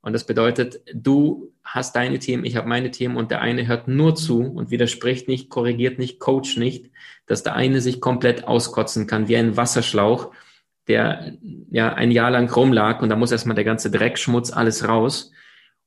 [0.00, 3.86] Und das bedeutet, du hast deine Themen, ich habe meine Themen und der eine hört
[3.86, 6.90] nur zu und widerspricht nicht, korrigiert nicht, coacht nicht,
[7.26, 10.32] dass der eine sich komplett auskotzen kann wie ein Wasserschlauch
[10.90, 11.34] der
[11.70, 15.30] ja ein Jahr lang rumlag und da muss erstmal der ganze Dreckschmutz alles raus.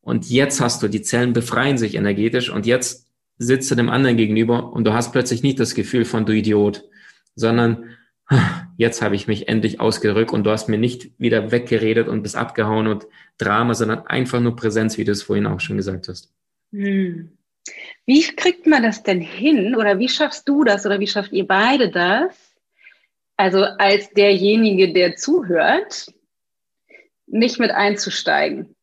[0.04, 4.18] Und jetzt hast du, die Zellen befreien sich energetisch und jetzt sitzt du dem anderen
[4.18, 6.84] gegenüber und du hast plötzlich nicht das Gefühl von du Idiot,
[7.36, 7.96] sondern
[8.78, 12.36] jetzt habe ich mich endlich ausgedrückt und du hast mir nicht wieder weggeredet und bist
[12.36, 16.34] abgehauen und Drama, sondern einfach nur Präsenz, wie du es vorhin auch schon gesagt hast.
[16.74, 17.38] Hm.
[18.06, 21.48] Wie kriegt man das denn hin oder wie schaffst du das oder wie schafft ihr
[21.48, 22.36] beide das,
[23.38, 26.14] also als derjenige, der zuhört,
[27.26, 28.76] nicht mit einzusteigen,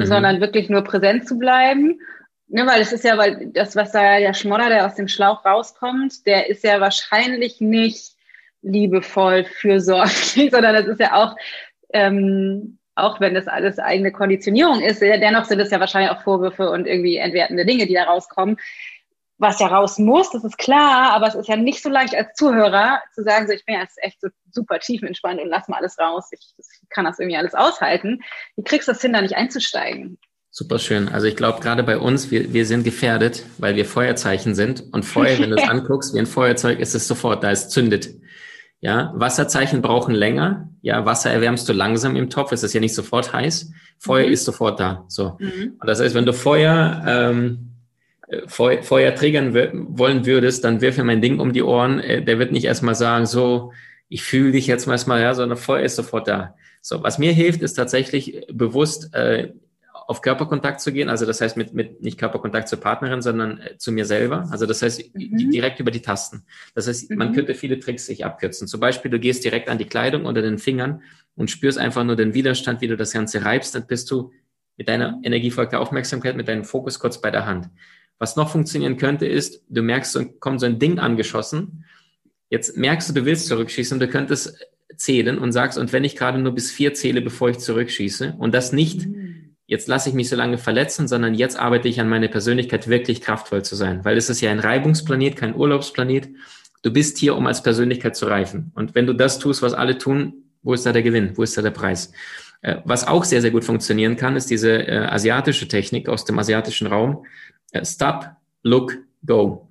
[0.00, 0.06] mhm.
[0.06, 2.00] sondern wirklich nur präsent zu bleiben.
[2.50, 5.44] Ne, weil es ist ja, weil das, was da der Schmodder, der aus dem Schlauch
[5.44, 8.12] rauskommt, der ist ja wahrscheinlich nicht
[8.62, 11.36] liebevoll fürsorglich, sondern das ist ja auch,
[11.92, 16.70] ähm, auch wenn das alles eigene Konditionierung ist, dennoch sind es ja wahrscheinlich auch Vorwürfe
[16.70, 18.56] und irgendwie entwertende Dinge, die da rauskommen
[19.38, 22.34] was ja raus muss, das ist klar, aber es ist ja nicht so leicht als
[22.34, 25.98] Zuhörer zu sagen, so ich bin jetzt echt so super tiefenentspannt und lass mal alles
[25.98, 28.20] raus, ich, ich kann das irgendwie alles aushalten.
[28.56, 30.18] Wie kriegst du das hin, da nicht einzusteigen?
[30.50, 31.08] Super schön.
[31.08, 34.82] Also ich glaube, gerade bei uns, wir, wir sind gefährdet, weil wir Feuerzeichen sind.
[34.92, 38.08] Und Feuer, wenn du es anguckst, wie ein Feuerzeug ist es sofort, da es zündet.
[38.80, 40.70] Ja, Wasserzeichen brauchen länger.
[40.82, 42.50] Ja, Wasser erwärmst du langsam im Topf.
[42.50, 43.70] Es ist ja nicht sofort heiß.
[43.98, 44.32] Feuer mhm.
[44.32, 45.04] ist sofort da.
[45.08, 45.36] So.
[45.38, 45.76] Mhm.
[45.80, 47.67] Und das heißt, wenn du Feuer, ähm,
[48.46, 52.00] Feuer, Feuer triggern wollen würdest, dann wirf mir mein Ding um die Ohren.
[52.00, 53.72] Äh, der wird nicht erstmal sagen, so,
[54.08, 56.54] ich fühle dich jetzt mal erstmal, ja, sondern Feuer ist sofort da.
[56.80, 59.52] So, was mir hilft, ist tatsächlich bewusst äh,
[59.92, 61.10] auf Körperkontakt zu gehen.
[61.10, 64.48] Also das heißt mit, mit nicht Körperkontakt zur Partnerin, sondern äh, zu mir selber.
[64.50, 65.50] Also das heißt mhm.
[65.50, 66.44] direkt über die Tasten.
[66.74, 67.34] Das heißt, man mhm.
[67.34, 68.68] könnte viele Tricks sich abkürzen.
[68.68, 71.02] Zum Beispiel, du gehst direkt an die Kleidung oder den Fingern
[71.36, 73.74] und spürst einfach nur den Widerstand, wie du das Ganze reibst.
[73.74, 74.32] Dann bist du
[74.78, 77.68] mit deiner energiefolgter Aufmerksamkeit, mit deinem Fokus kurz bei der Hand.
[78.18, 81.84] Was noch funktionieren könnte, ist, du merkst, so kommt so ein Ding angeschossen.
[82.50, 84.58] Jetzt merkst du, du willst zurückschießen und du könntest
[84.96, 88.54] zählen und sagst, und wenn ich gerade nur bis vier zähle, bevor ich zurückschieße und
[88.54, 89.28] das nicht mhm
[89.68, 93.20] jetzt lasse ich mich so lange verletzen, sondern jetzt arbeite ich an meine Persönlichkeit, wirklich
[93.20, 94.04] kraftvoll zu sein.
[94.04, 96.30] Weil es ist ja ein Reibungsplanet, kein Urlaubsplanet.
[96.82, 98.72] Du bist hier, um als Persönlichkeit zu reifen.
[98.74, 101.32] Und wenn du das tust, was alle tun, wo ist da der Gewinn?
[101.36, 102.12] Wo ist da der Preis?
[102.62, 106.38] Äh, was auch sehr, sehr gut funktionieren kann, ist diese äh, asiatische Technik aus dem
[106.38, 107.26] asiatischen Raum.
[107.82, 108.30] Stop,
[108.62, 109.68] look, go.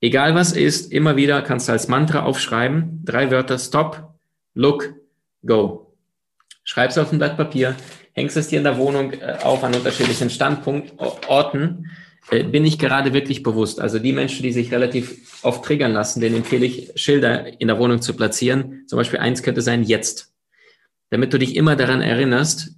[0.00, 3.02] Egal was ist, immer wieder kannst du als Mantra aufschreiben.
[3.04, 4.14] Drei Wörter, stop,
[4.54, 4.94] look,
[5.44, 5.94] go.
[6.64, 7.76] Schreib's auf ein Blatt Papier
[8.12, 11.90] hängst es dir in der Wohnung äh, auf an unterschiedlichen Standpunktorten,
[12.30, 13.80] äh, bin ich gerade wirklich bewusst.
[13.80, 17.78] Also die Menschen, die sich relativ oft triggern lassen, denen empfehle ich, Schilder in der
[17.78, 18.84] Wohnung zu platzieren.
[18.86, 20.32] Zum Beispiel eins könnte sein, jetzt.
[21.10, 22.74] Damit du dich immer daran erinnerst,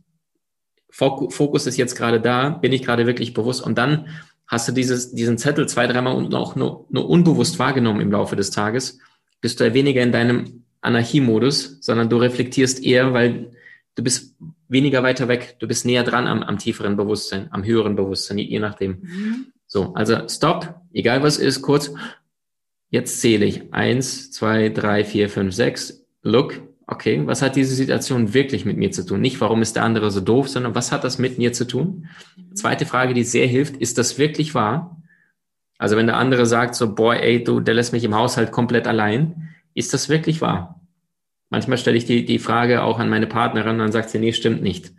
[0.94, 3.62] Fokus ist jetzt gerade da, bin ich gerade wirklich bewusst.
[3.62, 4.06] Und dann
[4.46, 8.36] hast du dieses, diesen Zettel zwei, dreimal und auch nur, nur unbewusst wahrgenommen im Laufe
[8.36, 9.00] des Tages,
[9.40, 13.50] bist du ja weniger in deinem Anarchiemodus, sondern du reflektierst eher, weil
[13.96, 14.36] du bist
[14.68, 18.60] weniger weiter weg, du bist näher dran am, am tieferen Bewusstsein, am höheren Bewusstsein, je
[18.60, 19.00] nachdem.
[19.02, 19.46] Mhm.
[19.66, 21.92] So, also stopp, egal was ist, kurz,
[22.90, 23.72] jetzt zähle ich.
[23.72, 26.04] Eins, zwei, drei, vier, fünf, sechs.
[26.22, 29.20] Look, okay, was hat diese Situation wirklich mit mir zu tun?
[29.20, 32.08] Nicht, warum ist der andere so doof, sondern was hat das mit mir zu tun?
[32.36, 32.54] Mhm.
[32.56, 35.00] Zweite Frage, die sehr hilft, ist das wirklich wahr?
[35.78, 38.86] Also wenn der andere sagt so, boy, ey, du, der lässt mich im Haushalt komplett
[38.86, 40.80] allein, ist das wirklich wahr?
[41.50, 44.62] Manchmal stelle ich die, die Frage auch an meine Partnerin, dann sagt sie, nee, stimmt
[44.62, 44.92] nicht.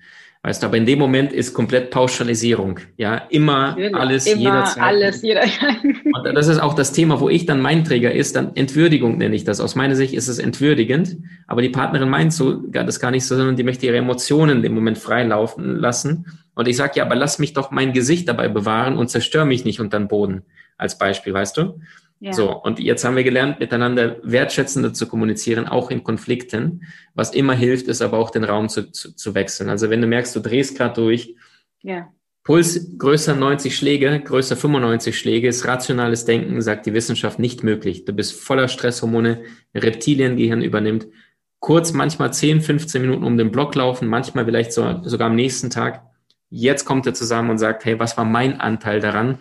[0.46, 2.80] Weißt du, aber in dem Moment ist komplett Pauschalisierung.
[2.98, 3.96] Ja, immer Natürlich.
[3.96, 4.84] alles, immer jederzeit.
[4.84, 5.78] alles, jederzeit.
[5.84, 9.36] Und das ist auch das Thema, wo ich dann mein Träger ist, dann Entwürdigung nenne
[9.36, 9.60] ich das.
[9.60, 13.36] Aus meiner Sicht ist es entwürdigend, aber die Partnerin meint so, das gar nicht so,
[13.36, 16.28] sondern die möchte ihre Emotionen im Moment freilaufen lassen.
[16.54, 19.66] Und ich sage, ja, aber lass mich doch mein Gesicht dabei bewahren und zerstör mich
[19.66, 20.44] nicht unter den Boden,
[20.78, 21.80] als Beispiel, weißt du?
[22.20, 22.34] Ja.
[22.34, 26.84] So, und jetzt haben wir gelernt, miteinander wertschätzender zu kommunizieren, auch in Konflikten.
[27.14, 29.70] Was immer hilft, ist aber auch den Raum zu, zu, zu wechseln.
[29.70, 31.36] Also wenn du merkst, du drehst gerade durch,
[31.82, 32.10] ja.
[32.44, 38.06] Puls größer 90 Schläge, größer 95 Schläge ist rationales Denken, sagt die Wissenschaft nicht möglich.
[38.06, 39.42] Du bist voller Stresshormone,
[39.74, 41.08] Reptiliengehirn übernimmt.
[41.60, 45.72] Kurz manchmal 10, 15 Minuten um den Block laufen, manchmal vielleicht so, sogar am nächsten
[45.72, 46.04] Tag.
[46.52, 49.40] Jetzt kommt er zusammen und sagt, hey, was war mein Anteil daran?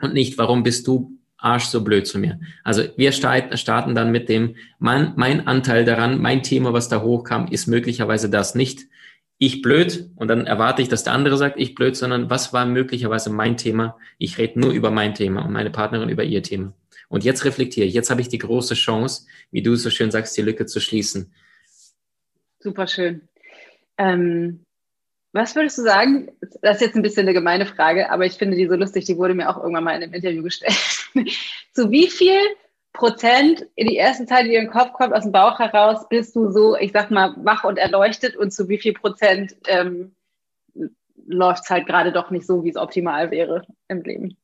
[0.00, 2.40] Und nicht, warum bist du Arsch so blöd zu mir.
[2.64, 7.48] Also wir starten dann mit dem, mein, mein Anteil daran, mein Thema, was da hochkam,
[7.48, 8.86] ist möglicherweise das nicht.
[9.38, 12.64] Ich blöd und dann erwarte ich, dass der andere sagt, ich blöd, sondern was war
[12.64, 13.98] möglicherweise mein Thema?
[14.18, 16.74] Ich rede nur über mein Thema und meine Partnerin über ihr Thema.
[17.08, 20.36] Und jetzt reflektiere ich, jetzt habe ich die große Chance, wie du so schön sagst,
[20.36, 21.32] die Lücke zu schließen.
[22.60, 23.22] Super schön.
[23.98, 24.64] Ähm,
[25.32, 26.30] was würdest du sagen?
[26.60, 29.16] Das ist jetzt ein bisschen eine gemeine Frage, aber ich finde die so lustig, die
[29.16, 31.01] wurde mir auch irgendwann mal in einem Interview gestellt.
[31.72, 32.38] Zu wie viel
[32.92, 36.36] Prozent in die erste Zeit, die in den Kopf kommt, aus dem Bauch heraus, bist
[36.36, 40.14] du so, ich sag mal, wach und erleuchtet und zu wie viel Prozent ähm,
[41.26, 44.36] läuft es halt gerade doch nicht so, wie es optimal wäre im Leben?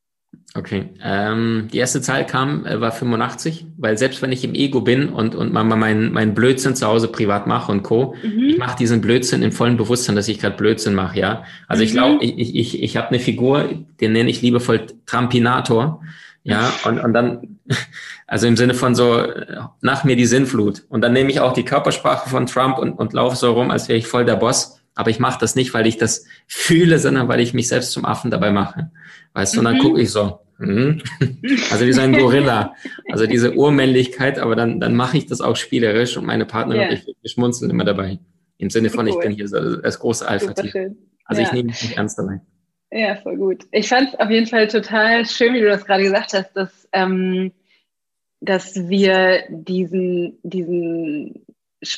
[0.55, 0.89] Okay.
[1.03, 5.11] Ähm, die erste Zahl kam, äh, war 85, weil selbst wenn ich im Ego bin
[5.11, 8.49] und, und mal meinen mein Blödsinn zu Hause privat mache und Co., mhm.
[8.49, 11.45] ich mache diesen Blödsinn im vollen Bewusstsein, dass ich gerade Blödsinn mache, ja.
[11.67, 11.87] Also mhm.
[11.87, 13.69] ich glaube, ich, ich, ich habe eine Figur,
[14.01, 16.03] den nenne ich liebevoll Trampinator,
[16.43, 17.59] ja, und, und dann,
[18.27, 19.27] also im Sinne von so,
[19.81, 20.85] nach mir die Sinnflut.
[20.89, 23.89] Und dann nehme ich auch die Körpersprache von Trump und, und laufe so rum, als
[23.89, 24.81] wäre ich voll der Boss.
[24.95, 28.05] Aber ich mache das nicht, weil ich das fühle, sondern weil ich mich selbst zum
[28.05, 28.91] Affen dabei mache.
[29.35, 29.81] Weißt du, und dann mhm.
[29.81, 30.41] gucke ich so.
[30.59, 31.03] Mhm.
[31.71, 32.75] Also wie so ein Gorilla.
[33.11, 36.91] Also diese Urmännlichkeit, aber dann, dann mache ich das auch spielerisch und meine Partnerin yeah.
[36.91, 38.19] und ich, wir schmunzeln immer dabei.
[38.57, 39.15] Im Sinne von, cool.
[39.15, 40.97] ich bin hier so das große Alpha-Tier.
[41.25, 41.47] Also ja.
[41.47, 42.41] ich nehme mich nicht ernst dabei.
[42.91, 43.67] Ja, voll gut.
[43.71, 46.89] Ich fand es auf jeden Fall total schön, wie du das gerade gesagt hast, dass,
[46.93, 47.53] ähm,
[48.41, 51.45] dass wir diesen, diesen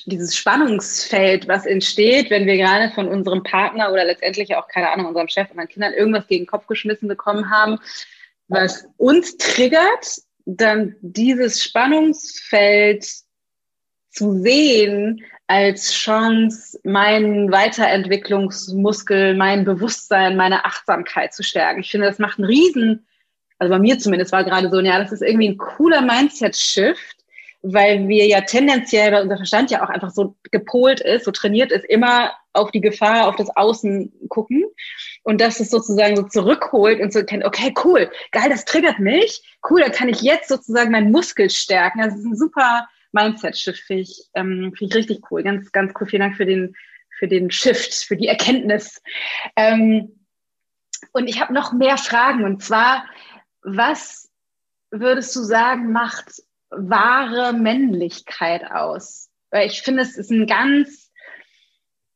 [0.05, 5.07] dieses Spannungsfeld, was entsteht, wenn wir gerade von unserem Partner oder letztendlich auch, keine Ahnung,
[5.07, 7.79] unserem Chef, unseren Kindern irgendwas gegen den Kopf geschmissen bekommen haben,
[8.49, 13.07] was uns triggert, dann dieses Spannungsfeld
[14.11, 21.81] zu sehen als Chance, meinen Weiterentwicklungsmuskel, mein Bewusstsein, meine Achtsamkeit zu stärken.
[21.81, 23.05] Ich finde, das macht einen riesen,
[23.59, 27.17] also bei mir zumindest war gerade so, ja, das ist irgendwie ein cooler Mindset-Shift,
[27.63, 31.73] weil wir ja tendenziell, weil unser Verstand ja auch einfach so gepolt ist, so trainiert
[31.73, 34.65] ist, immer auf die Gefahr, auf das Außen gucken
[35.25, 39.43] und dass es sozusagen so zurückholt und so kennt, okay, cool, geil, das triggert mich,
[39.69, 42.03] cool, da kann ich jetzt sozusagen meinen Muskel stärken.
[42.03, 45.43] Das ist ein super Mindset-Shift, finde ich, ähm, find ich richtig cool.
[45.43, 46.07] Ganz, ganz cool.
[46.07, 46.75] Vielen Dank für den,
[47.19, 49.01] für den Shift, für die Erkenntnis.
[49.57, 50.27] Ähm,
[51.13, 53.05] und ich habe noch mehr Fragen und zwar,
[53.63, 54.31] was
[54.91, 59.31] würdest du sagen, macht wahre Männlichkeit aus?
[59.51, 61.11] Weil ich finde, es ist ein ganz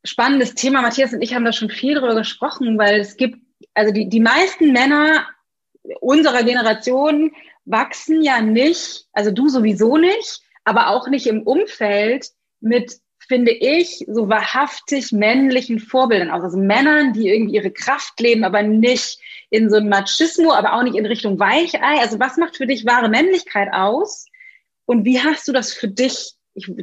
[0.05, 0.83] spannendes Thema.
[0.83, 3.39] Matthias und ich haben da schon viel drüber gesprochen, weil es gibt,
[3.75, 5.27] also die, die meisten Männer
[6.01, 7.33] unserer Generation
[7.65, 14.05] wachsen ja nicht, also du sowieso nicht, aber auch nicht im Umfeld mit, finde ich,
[14.09, 16.43] so wahrhaftig männlichen Vorbildern aus.
[16.43, 19.19] Also Männern, die irgendwie ihre Kraft leben, aber nicht
[19.51, 22.01] in so einem Machismo, aber auch nicht in Richtung Weichei.
[22.01, 24.27] Also was macht für dich wahre Männlichkeit aus?
[24.87, 26.35] Und wie hast du das für dich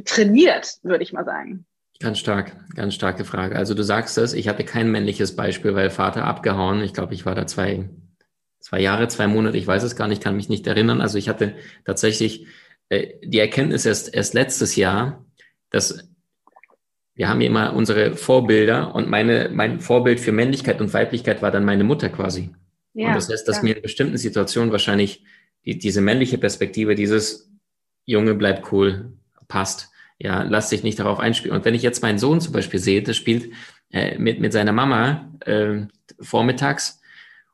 [0.04, 1.66] trainiert, würde ich mal sagen?
[2.00, 3.56] Ganz stark, ganz starke Frage.
[3.56, 6.82] Also du sagst es, ich hatte kein männliches Beispiel, weil Vater abgehauen.
[6.82, 7.88] Ich glaube, ich war da zwei,
[8.58, 11.00] zwei Jahre, zwei Monate, ich weiß es gar nicht, kann mich nicht erinnern.
[11.00, 11.54] Also ich hatte
[11.84, 12.46] tatsächlich
[12.90, 15.24] die Erkenntnis erst, erst letztes Jahr,
[15.70, 16.06] dass
[17.14, 21.64] wir haben immer unsere Vorbilder und meine, mein Vorbild für Männlichkeit und Weiblichkeit war dann
[21.64, 22.50] meine Mutter quasi.
[22.94, 23.62] Ja, und das heißt, dass ja.
[23.64, 25.24] mir in bestimmten Situationen wahrscheinlich
[25.64, 27.50] die, diese männliche Perspektive, dieses
[28.04, 29.12] Junge bleibt cool,
[29.48, 29.90] passt.
[30.18, 31.56] Ja, lass dich nicht darauf einspielen.
[31.56, 33.52] Und wenn ich jetzt meinen Sohn zum Beispiel sehe, der spielt
[33.90, 35.82] äh, mit, mit seiner Mama äh,
[36.20, 37.00] vormittags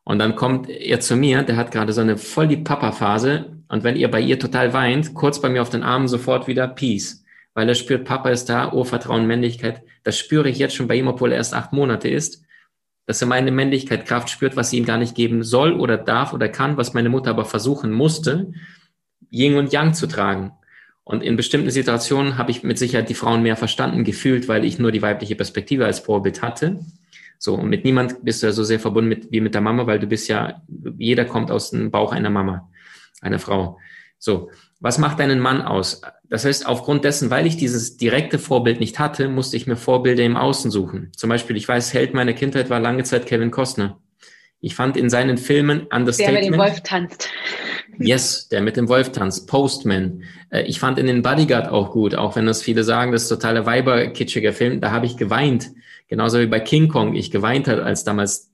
[0.05, 3.85] und dann kommt er zu mir, der hat gerade so eine voll die Papa-Phase und
[3.85, 7.25] wenn ihr bei ihr total weint, kurz bei mir auf den Armen sofort wieder Peace,
[7.55, 9.83] weil er spürt, Papa ist da, Urvertrauen, Männlichkeit.
[10.05, 12.45] Das spüre ich jetzt schon bei ihm, obwohl er erst acht Monate ist,
[13.07, 16.33] dass er meine Männlichkeit, Kraft spürt, was sie ihm gar nicht geben soll oder darf
[16.33, 18.53] oder kann, was meine Mutter aber versuchen musste,
[19.31, 20.53] Yin und Yang zu tragen.
[21.05, 24.79] Und in bestimmten Situationen habe ich mit Sicherheit die Frauen mehr verstanden gefühlt, weil ich
[24.79, 26.81] nur die weibliche Perspektive als Vorbild hatte.
[27.39, 29.87] So, und mit niemand bist du ja so sehr verbunden mit, wie mit der Mama,
[29.87, 30.61] weil du bist ja,
[30.99, 32.69] jeder kommt aus dem Bauch einer Mama,
[33.21, 33.79] einer Frau.
[34.19, 34.51] So,
[34.81, 36.03] was macht deinen Mann aus?
[36.29, 40.25] Das heißt, aufgrund dessen, weil ich dieses direkte Vorbild nicht hatte, musste ich mir Vorbilder
[40.25, 41.13] im Außen suchen.
[41.17, 43.99] Zum Beispiel, ich weiß, Held meiner Kindheit war lange Zeit Kevin Costner.
[44.61, 46.19] Ich fand in seinen Filmen Understatement.
[46.19, 47.29] Der mit dem Wolf tanzt.
[48.01, 49.49] Yes, der mit dem Wolf tanzt.
[49.49, 50.23] Postman.
[50.51, 53.29] Äh, ich fand in den Bodyguard auch gut, auch wenn das viele sagen, das ist
[53.29, 54.81] totaler Weiberkitschiger Film.
[54.81, 55.73] Da habe ich geweint.
[56.07, 58.53] Genauso wie bei King Kong ich geweint hat als damals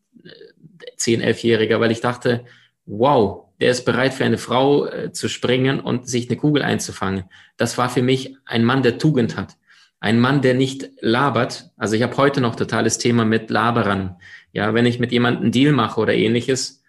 [0.97, 2.47] 10, äh, 11-Jähriger, weil ich dachte,
[2.87, 7.25] wow, der ist bereit für eine Frau äh, zu springen und sich eine Kugel einzufangen.
[7.57, 9.57] Das war für mich ein Mann, der Tugend hat.
[10.01, 11.71] Ein Mann, der nicht labert.
[11.77, 14.17] Also ich habe heute noch totales Thema mit Laberern.
[14.53, 16.83] Ja, wenn ich mit jemandem Deal mache oder ähnliches,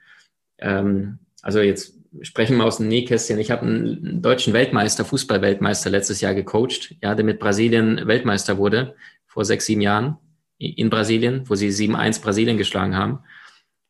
[0.57, 3.39] ähm, also jetzt sprechen wir aus dem Nähkästchen.
[3.39, 8.95] Ich habe einen deutschen Weltmeister, Fußballweltmeister letztes Jahr gecoacht, ja, der mit Brasilien Weltmeister wurde,
[9.25, 10.17] vor sechs, sieben Jahren
[10.57, 13.19] in Brasilien, wo sie 7-1 Brasilien geschlagen haben.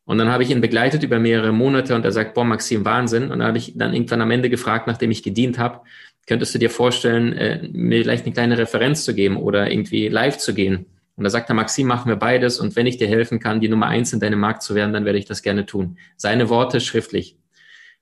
[0.06, 3.24] Und dann habe ich ihn begleitet über mehrere Monate und er sagt, boah, Maxim, Wahnsinn.
[3.24, 5.80] Und dann habe ich dann irgendwann am Ende gefragt, nachdem ich gedient habe,
[6.26, 10.38] könntest du dir vorstellen, äh, mir vielleicht eine kleine Referenz zu geben oder irgendwie live
[10.38, 10.86] zu gehen?
[11.16, 12.60] Und da sagt er, Maxim, machen wir beides.
[12.60, 15.04] Und wenn ich dir helfen kann, die Nummer eins in deinem Markt zu werden, dann
[15.04, 15.98] werde ich das gerne tun.
[16.16, 17.36] Seine Worte schriftlich.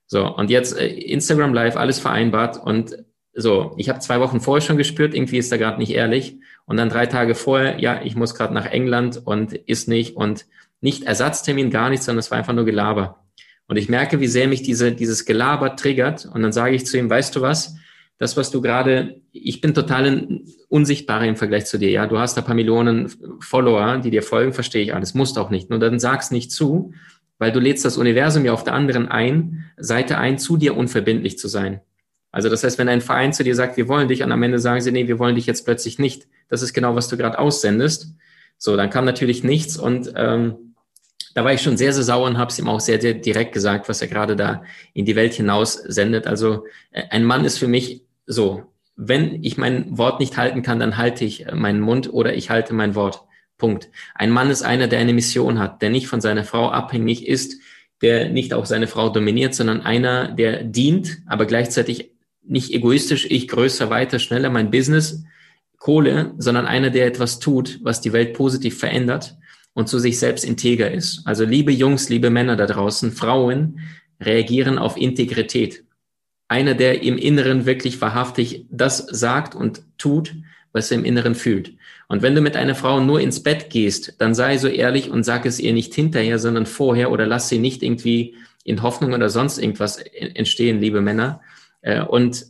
[0.05, 2.61] So, und jetzt äh, Instagram Live, alles vereinbart.
[2.63, 2.97] Und
[3.33, 6.37] so, ich habe zwei Wochen vorher schon gespürt, irgendwie ist er gerade nicht ehrlich.
[6.65, 10.15] Und dann drei Tage vorher, ja, ich muss gerade nach England und ist nicht.
[10.15, 10.45] Und
[10.85, 13.25] nicht Ersatztermin, gar nichts, sondern es war einfach nur Gelaber.
[13.67, 16.25] Und ich merke, wie sehr mich diese, dieses Gelaber triggert.
[16.25, 17.75] Und dann sage ich zu ihm, weißt du was?
[18.17, 21.89] das, was du gerade, ich bin total unsichtbarer im Vergleich zu dir.
[21.89, 23.09] Ja, du hast ein paar Millionen
[23.39, 25.69] Follower, die dir folgen, verstehe ich alles, musst auch nicht.
[25.69, 26.93] Nur dann sag's nicht zu,
[27.39, 31.37] weil du lädst das Universum ja auf der anderen ein, Seite ein, zu dir unverbindlich
[31.37, 31.81] zu sein.
[32.31, 34.59] Also das heißt, wenn ein Verein zu dir sagt, wir wollen dich, und am Ende
[34.59, 36.27] sagen sie, nee, wir wollen dich jetzt plötzlich nicht.
[36.47, 38.13] Das ist genau, was du gerade aussendest.
[38.57, 40.74] So, dann kam natürlich nichts und ähm,
[41.35, 43.51] da war ich schon sehr, sehr sauer und habe es ihm auch sehr, sehr direkt
[43.51, 44.63] gesagt, was er gerade da
[44.93, 46.27] in die Welt hinaus sendet.
[46.27, 48.63] Also äh, ein Mann ist für mich so,
[48.95, 52.49] wenn ich mein Wort nicht halten kann, dann halte ich äh, meinen Mund oder ich
[52.49, 53.21] halte mein Wort.
[53.57, 53.89] Punkt.
[54.15, 57.61] Ein Mann ist einer, der eine Mission hat, der nicht von seiner Frau abhängig ist,
[58.01, 62.11] der nicht auch seine Frau dominiert, sondern einer, der dient, aber gleichzeitig
[62.43, 65.23] nicht egoistisch, ich größer, weiter, schneller, mein Business,
[65.77, 69.37] Kohle, sondern einer, der etwas tut, was die Welt positiv verändert
[69.75, 71.21] und zu sich selbst integer ist.
[71.25, 73.81] Also liebe Jungs, liebe Männer da draußen, Frauen
[74.19, 75.83] reagieren auf Integrität.
[76.47, 80.35] einer, der im Inneren wirklich wahrhaftig das sagt und tut,
[80.73, 81.73] was er im Inneren fühlt.
[82.07, 85.23] Und wenn du mit einer Frau nur ins Bett gehst, dann sei so ehrlich und
[85.23, 89.29] sag es ihr nicht hinterher, sondern vorher oder lass sie nicht irgendwie in Hoffnung oder
[89.29, 91.41] sonst irgendwas entstehen, liebe Männer.
[91.81, 92.45] Äh, und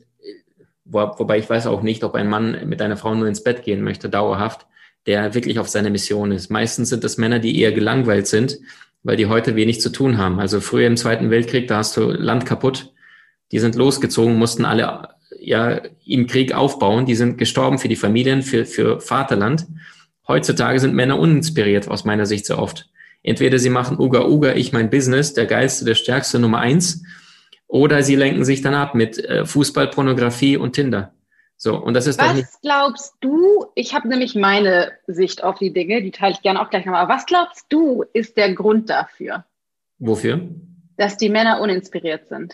[0.84, 3.64] wo, wobei ich weiß auch nicht, ob ein Mann mit einer Frau nur ins Bett
[3.64, 4.68] gehen möchte, dauerhaft,
[5.06, 6.50] der wirklich auf seine Mission ist.
[6.50, 8.58] Meistens sind das Männer, die eher gelangweilt sind,
[9.04, 10.40] weil die heute wenig zu tun haben.
[10.40, 12.94] Also früher im Zweiten Weltkrieg, da hast du Land kaputt.
[13.52, 17.06] Die sind losgezogen, mussten alle ja im Krieg aufbauen.
[17.06, 19.68] Die sind gestorben für die Familien, für, für Vaterland.
[20.28, 22.90] Heutzutage sind Männer uninspiriert, aus meiner Sicht sehr oft.
[23.22, 27.04] Entweder sie machen Uga Uga, ich mein Business, der geilste, der stärkste Nummer eins,
[27.68, 31.15] oder sie lenken sich dann ab mit äh, Fußball, Pornografie und Tinder.
[31.58, 35.72] So, und das ist was nicht glaubst du, ich habe nämlich meine Sicht auf die
[35.72, 38.90] Dinge, die teile ich gerne auch gleich nochmal, aber was glaubst du, ist der Grund
[38.90, 39.46] dafür?
[39.98, 40.42] Wofür?
[40.98, 42.54] Dass die Männer uninspiriert sind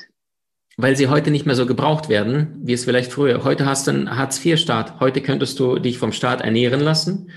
[0.77, 3.43] weil sie heute nicht mehr so gebraucht werden, wie es vielleicht früher.
[3.43, 4.99] Heute hast du einen Hartz-IV-Staat.
[4.99, 7.29] Heute könntest du dich vom Staat ernähren lassen.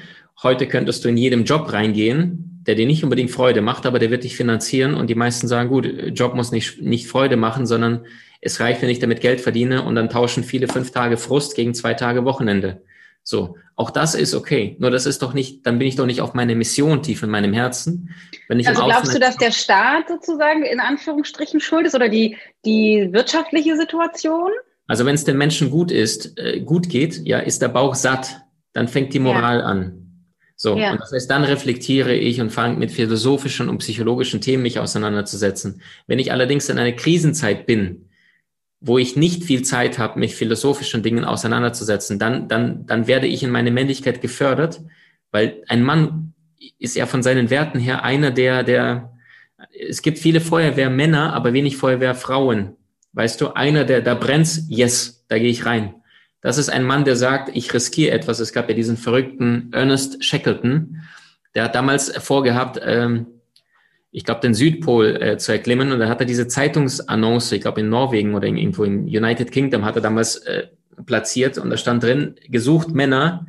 [0.43, 4.11] Heute könntest du in jedem Job reingehen, der dir nicht unbedingt Freude macht, aber der
[4.11, 4.95] wird dich finanzieren.
[4.95, 8.07] Und die meisten sagen, gut, Job muss nicht, nicht Freude machen, sondern
[8.45, 9.83] es reicht, wenn ich damit Geld verdiene.
[9.83, 12.83] Und dann tauschen viele fünf Tage Frust gegen zwei Tage Wochenende.
[13.23, 14.77] So, auch das ist okay.
[14.79, 17.31] Nur das ist doch nicht, dann bin ich doch nicht auf meine Mission tief in
[17.31, 18.11] meinem Herzen.
[18.49, 22.37] Wenn ich also glaubst du, dass der Staat sozusagen in Anführungsstrichen schuld ist oder die,
[22.67, 24.51] die wirtschaftliche Situation?
[24.87, 28.43] Also wenn es den Menschen gut ist, äh, gut geht, ja, ist der Bauch satt,
[28.75, 29.65] dann fängt die Moral ja.
[29.65, 30.01] an.
[30.57, 30.93] So, ja.
[30.93, 35.81] und das heißt, dann reflektiere ich und fange mit philosophischen und psychologischen Themen mich auseinanderzusetzen.
[36.07, 38.09] Wenn ich allerdings in einer Krisenzeit bin,
[38.87, 43.43] wo ich nicht viel Zeit habe, mich philosophischen Dingen auseinanderzusetzen, dann, dann, dann werde ich
[43.43, 44.82] in meine Männlichkeit gefördert,
[45.30, 46.35] weil ein Mann
[46.78, 49.12] ist ja von seinen Werten her einer der, der,
[49.89, 52.76] es gibt viele Feuerwehrmänner, aber wenig Feuerwehrfrauen.
[53.14, 55.95] Weißt du, einer, der, da brennt, yes, da gehe ich rein.
[56.43, 58.39] Das ist ein Mann, der sagt, ich riskiere etwas.
[58.39, 61.01] Es gab ja diesen verrückten Ernest Shackleton,
[61.55, 63.26] der hat damals vorgehabt, ähm,
[64.17, 65.91] ich glaube, den Südpol äh, zu erklimmen.
[65.91, 69.51] Und dann hat er diese Zeitungsannonce, ich glaube in Norwegen oder in, irgendwo im United
[69.51, 70.69] Kingdom, hat er damals äh,
[71.05, 73.49] platziert und da stand drin, gesucht Männer,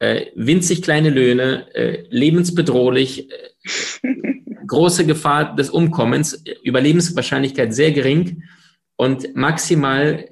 [0.00, 4.08] äh, winzig kleine Löhne, äh, lebensbedrohlich, äh,
[4.66, 8.42] große Gefahr des Umkommens, Überlebenswahrscheinlichkeit sehr gering
[8.96, 10.28] und maximal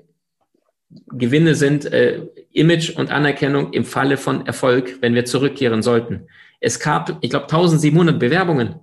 [1.12, 6.26] Gewinne sind äh, Image und Anerkennung im Falle von Erfolg, wenn wir zurückkehren sollten.
[6.58, 8.80] Es gab, ich glaube, 1700 Bewerbungen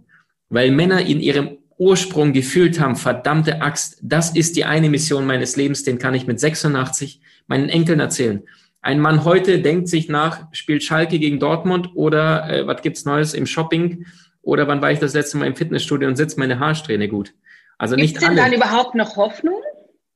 [0.50, 5.56] weil Männer in ihrem Ursprung gefühlt haben, verdammte Axt, das ist die eine Mission meines
[5.56, 8.44] Lebens, den kann ich mit 86 meinen Enkeln erzählen.
[8.82, 13.34] Ein Mann heute denkt sich nach, spielt Schalke gegen Dortmund oder äh, was gibt's Neues
[13.34, 14.06] im Shopping
[14.42, 17.34] oder wann war ich das letzte Mal im Fitnessstudio und sitzt meine Haarsträhne gut.
[17.78, 18.42] Also Gibt's nicht denn alle.
[18.42, 19.60] dann überhaupt noch Hoffnung?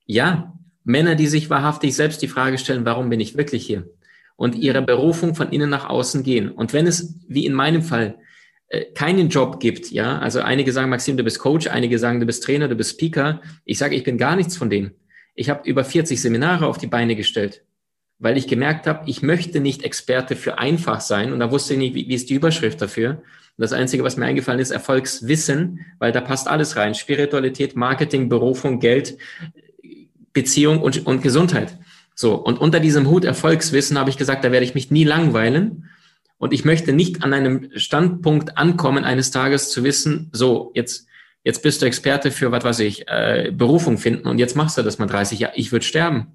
[0.05, 0.53] Ja,
[0.84, 3.89] Männer, die sich wahrhaftig selbst die Frage stellen, warum bin ich wirklich hier?
[4.36, 6.49] Und ihre Berufung von innen nach außen gehen.
[6.49, 8.19] Und wenn es, wie in meinem Fall,
[8.93, 12.43] keinen Job gibt, ja, also einige sagen, Maxim, du bist Coach, einige sagen, du bist
[12.43, 13.41] Trainer, du bist Speaker.
[13.65, 14.91] Ich sage, ich bin gar nichts von dem.
[15.34, 17.63] Ich habe über 40 Seminare auf die Beine gestellt,
[18.20, 21.80] weil ich gemerkt habe, ich möchte nicht Experte für einfach sein und da wusste ich
[21.80, 23.11] nicht, wie, wie ist die Überschrift dafür.
[23.11, 26.93] Und das Einzige, was mir eingefallen ist, Erfolgswissen, weil da passt alles rein.
[26.93, 29.17] Spiritualität, Marketing, Berufung, Geld,
[30.32, 31.78] Beziehung und, und Gesundheit.
[32.13, 35.89] So, und unter diesem Hut Erfolgswissen habe ich gesagt, da werde ich mich nie langweilen.
[36.39, 41.05] Und ich möchte nicht an einem Standpunkt ankommen, eines Tages zu wissen, so, jetzt,
[41.43, 44.81] jetzt bist du Experte für, was weiß ich, äh, Berufung finden und jetzt machst du
[44.81, 45.53] das mal 30 Jahre.
[45.57, 46.27] Ich würde sterben.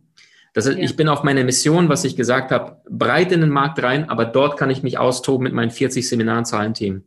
[0.52, 0.84] Das heißt, ja.
[0.84, 4.26] ich bin auf meiner Mission, was ich gesagt habe, breit in den Markt rein, aber
[4.26, 7.04] dort kann ich mich austoben mit meinen 40 Seminaren Zahlenthemen.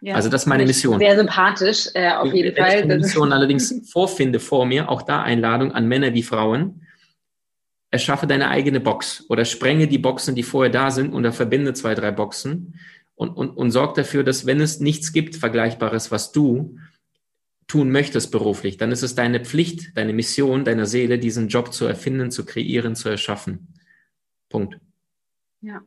[0.00, 0.98] Ja, also das ist meine Mission.
[0.98, 2.70] Sehr sympathisch, äh, auf jeden Fall.
[2.70, 6.82] Wenn ich die Mission allerdings vorfinde vor mir, auch da Einladung an Männer wie Frauen,
[7.92, 11.94] erschaffe deine eigene Box oder sprenge die Boxen, die vorher da sind oder verbinde zwei,
[11.94, 12.80] drei Boxen
[13.14, 16.78] und, und, und sorg dafür, dass wenn es nichts gibt, Vergleichbares, was du
[17.68, 21.86] tun möchtest beruflich, dann ist es deine Pflicht, deine Mission deiner Seele, diesen Job zu
[21.86, 23.74] erfinden, zu kreieren, zu erschaffen.
[24.48, 24.78] Punkt.
[25.60, 25.82] Ja.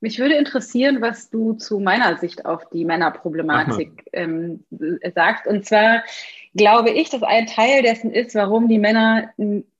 [0.00, 4.64] Mich würde interessieren, was du zu meiner Sicht auf die Männerproblematik ähm,
[5.14, 5.46] sagst.
[5.46, 6.04] Und zwar
[6.54, 9.30] glaube ich, dass ein Teil dessen ist, warum die Männer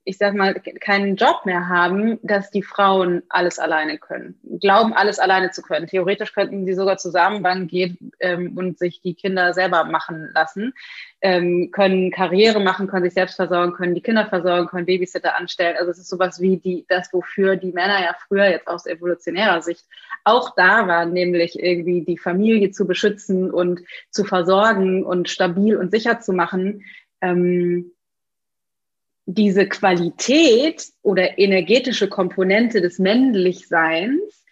[0.09, 5.19] ich sag mal, keinen Job mehr haben, dass die Frauen alles alleine können, glauben, alles
[5.19, 5.87] alleine zu können.
[5.87, 10.73] Theoretisch könnten sie sogar zusammen gehen ähm, und sich die Kinder selber machen lassen,
[11.21, 15.77] ähm, können Karriere machen, können sich selbst versorgen, können die Kinder versorgen, können Babysitter anstellen.
[15.79, 19.61] Also es ist sowas wie die, das, wofür die Männer ja früher jetzt aus evolutionärer
[19.61, 19.85] Sicht
[20.25, 25.91] auch da waren, nämlich irgendwie die Familie zu beschützen und zu versorgen und stabil und
[25.91, 26.83] sicher zu machen.
[27.21, 27.93] Ähm,
[29.31, 34.45] diese Qualität oder energetische Komponente des Männlichseins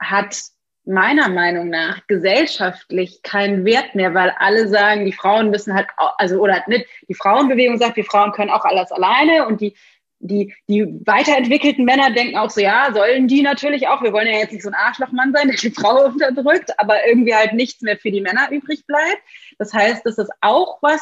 [0.00, 0.36] hat
[0.84, 6.40] meiner Meinung nach gesellschaftlich keinen Wert mehr, weil alle sagen, die Frauen müssen halt, also
[6.40, 9.76] oder nicht, die Frauenbewegung sagt, die Frauen können auch alles alleine und die
[10.22, 14.02] die, die weiterentwickelten Männer denken auch so, ja, sollen die natürlich auch.
[14.02, 17.34] Wir wollen ja jetzt nicht so ein Arschlochmann sein, der die Frau unterdrückt, aber irgendwie
[17.34, 19.22] halt nichts mehr für die Männer übrig bleibt.
[19.58, 21.00] Das heißt, das ist auch was,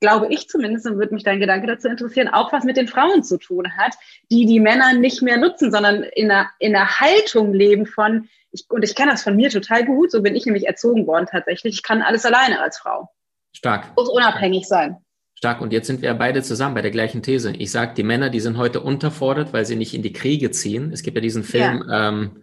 [0.00, 3.22] glaube ich zumindest, und würde mich dein Gedanke dazu interessieren, auch was mit den Frauen
[3.22, 3.94] zu tun hat,
[4.30, 8.64] die die Männer nicht mehr nutzen, sondern in einer, in einer Haltung leben von, ich,
[8.70, 11.74] und ich kenne das von mir total gut, so bin ich nämlich erzogen worden tatsächlich,
[11.74, 13.10] ich kann alles alleine als Frau.
[13.52, 13.94] Stark.
[13.96, 14.96] Muss unabhängig sein.
[15.34, 15.60] Stark.
[15.60, 17.52] Und jetzt sind wir beide zusammen bei der gleichen These.
[17.56, 20.92] Ich sage, die Männer, die sind heute unterfordert, weil sie nicht in die Kriege ziehen.
[20.92, 22.08] Es gibt ja diesen Film ja.
[22.08, 22.42] Ähm,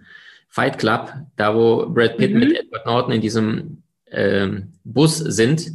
[0.50, 2.40] Fight Club, da wo Brad Pitt mhm.
[2.40, 5.72] mit Edward Norton in diesem ähm, Bus sind.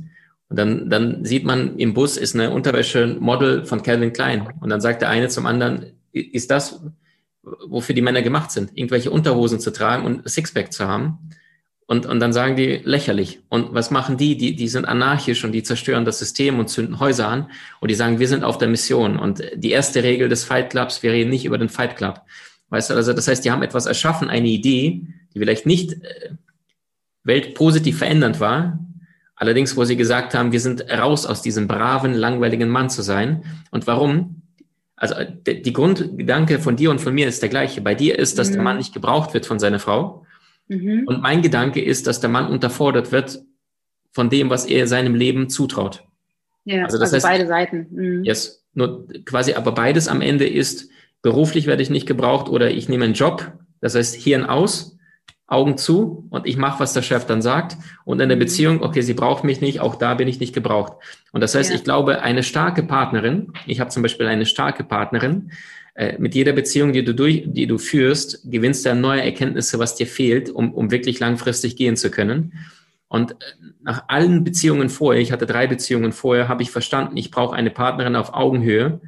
[0.52, 4.46] Und dann, dann sieht man, im Bus ist eine Unterwäsche-Model von Calvin Klein.
[4.60, 6.84] Und dann sagt der eine zum anderen, ist das,
[7.42, 11.30] wofür die Männer gemacht sind, irgendwelche Unterhosen zu tragen und Sixpack zu haben?
[11.86, 13.40] Und, und dann sagen die lächerlich.
[13.48, 14.36] Und was machen die?
[14.36, 14.54] die?
[14.54, 17.50] Die sind anarchisch und die zerstören das System und zünden Häuser an.
[17.80, 19.18] Und die sagen, wir sind auf der Mission.
[19.18, 22.20] Und die erste Regel des Fight Clubs, wir reden nicht über den Fight Club.
[22.68, 26.34] Weißt du, also das heißt, die haben etwas erschaffen, eine Idee, die vielleicht nicht äh,
[27.24, 28.78] weltpositiv verändernd war.
[29.42, 33.42] Allerdings, wo sie gesagt haben, wir sind raus aus diesem braven, langweiligen Mann zu sein.
[33.72, 34.42] Und warum?
[34.94, 37.80] Also die Grundgedanke von dir und von mir ist der gleiche.
[37.80, 38.52] Bei dir ist, dass mhm.
[38.52, 40.24] der Mann nicht gebraucht wird von seiner Frau.
[40.68, 41.08] Mhm.
[41.08, 43.42] Und mein Gedanke ist, dass der Mann unterfordert wird
[44.12, 46.04] von dem, was er seinem Leben zutraut.
[46.64, 47.88] Ja, also, das also heißt, beide Seiten.
[47.90, 48.22] Mhm.
[48.22, 50.88] Yes, nur quasi, aber beides am Ende ist,
[51.20, 54.96] beruflich werde ich nicht gebraucht oder ich nehme einen Job, das heißt Hirn aus,
[55.52, 57.76] Augen zu und ich mache, was der Chef dann sagt.
[58.04, 58.40] Und in der mhm.
[58.40, 60.94] Beziehung, okay, sie braucht mich nicht, auch da bin ich nicht gebraucht.
[61.32, 61.76] Und das heißt, ja.
[61.76, 65.52] ich glaube, eine starke Partnerin, ich habe zum Beispiel eine starke Partnerin,
[65.94, 69.94] äh, mit jeder Beziehung, die du durch, die du führst, gewinnst du neue Erkenntnisse, was
[69.94, 72.54] dir fehlt, um, um wirklich langfristig gehen zu können.
[73.08, 73.34] Und äh,
[73.82, 77.70] nach allen Beziehungen vorher, ich hatte drei Beziehungen vorher, habe ich verstanden, ich brauche eine
[77.70, 79.00] Partnerin auf Augenhöhe,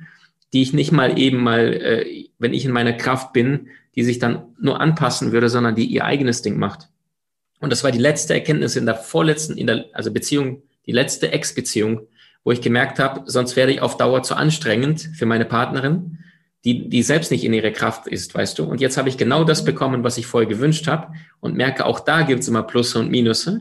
[0.52, 4.18] die ich nicht mal eben mal, äh, wenn ich in meiner Kraft bin, die sich
[4.18, 6.88] dann nur anpassen würde, sondern die ihr eigenes Ding macht.
[7.60, 11.32] Und das war die letzte Erkenntnis in der vorletzten, in der, also Beziehung, die letzte
[11.32, 12.06] Ex-Beziehung,
[12.42, 16.18] wo ich gemerkt habe, sonst werde ich auf Dauer zu anstrengend für meine Partnerin
[16.64, 18.64] die, die selbst nicht in ihrer Kraft ist, weißt du.
[18.64, 22.00] Und jetzt habe ich genau das bekommen, was ich vorher gewünscht habe und merke, auch
[22.00, 23.60] da gibt es immer Plusse und Minusse.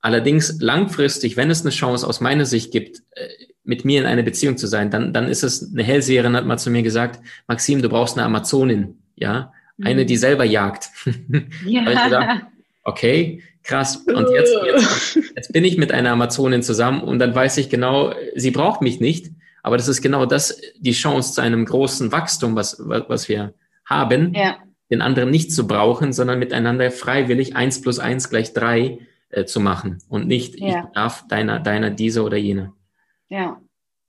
[0.00, 3.28] Allerdings langfristig, wenn es eine Chance aus meiner Sicht gibt, äh,
[3.64, 6.58] mit mir in einer Beziehung zu sein, dann, dann ist es, eine Hellseherin hat mal
[6.58, 9.52] zu mir gesagt, Maxim, du brauchst eine Amazonin, ja,
[9.82, 10.18] eine, die mhm.
[10.18, 10.90] selber jagt.
[11.64, 11.84] Ja.
[11.84, 12.46] gedacht,
[12.84, 13.96] okay, krass.
[13.96, 18.12] Und jetzt, jetzt, jetzt bin ich mit einer Amazonin zusammen und dann weiß ich genau,
[18.34, 19.30] sie braucht mich nicht,
[19.62, 23.52] aber das ist genau das, die Chance zu einem großen Wachstum, was, was wir
[23.84, 24.56] haben, ja.
[24.90, 28.98] den anderen nicht zu brauchen, sondern miteinander freiwillig eins plus eins gleich drei
[29.30, 30.68] äh, zu machen und nicht, ja.
[30.68, 32.72] ich darf deiner, deiner, dieser oder jener.
[33.28, 33.60] Ja,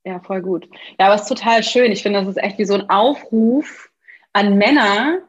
[0.06, 0.68] ja, voll gut.
[0.98, 1.92] Ja, aber es ist total schön.
[1.92, 3.90] Ich finde, das ist echt wie so ein Aufruf
[4.32, 5.20] an Männer,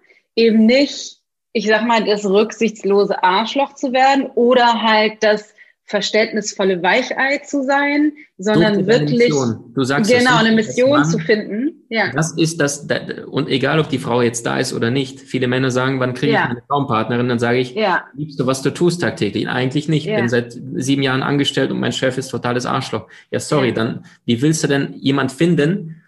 [0.40, 1.18] eben nicht,
[1.52, 5.54] ich sag mal, das rücksichtslose Arschloch zu werden oder halt das
[5.90, 11.82] verständnisvolle Weichei zu sein, sondern wirklich du sagst genau eine Mission zu finden.
[11.88, 12.12] Ja.
[12.12, 12.86] Das ist das
[13.28, 15.18] und egal ob die Frau jetzt da ist oder nicht.
[15.18, 16.44] Viele Männer sagen, wann kriege ja.
[16.44, 17.28] ich eine Traumpartnerin?
[17.28, 18.04] Dann sage ich, ja.
[18.14, 19.48] liebst du, was du tust tagtäglich?
[19.48, 20.06] Eigentlich nicht.
[20.06, 20.18] Ich ja.
[20.18, 23.08] bin seit sieben Jahren angestellt und mein Chef ist totales Arschloch.
[23.32, 23.74] Ja, sorry.
[23.74, 25.99] Dann wie willst du denn jemand finden?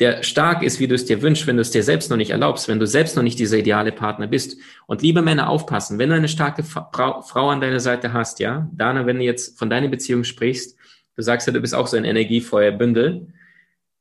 [0.00, 2.30] Der stark ist, wie du es dir wünschst, wenn du es dir selbst noch nicht
[2.30, 4.58] erlaubst, wenn du selbst noch nicht dieser ideale Partner bist.
[4.86, 8.68] Und liebe Männer, aufpassen, wenn du eine starke Frau, Frau an deiner Seite hast, ja,
[8.72, 10.76] Dana, wenn du jetzt von deiner Beziehung sprichst,
[11.16, 13.28] du sagst ja, du bist auch so ein Energiefeuerbündel,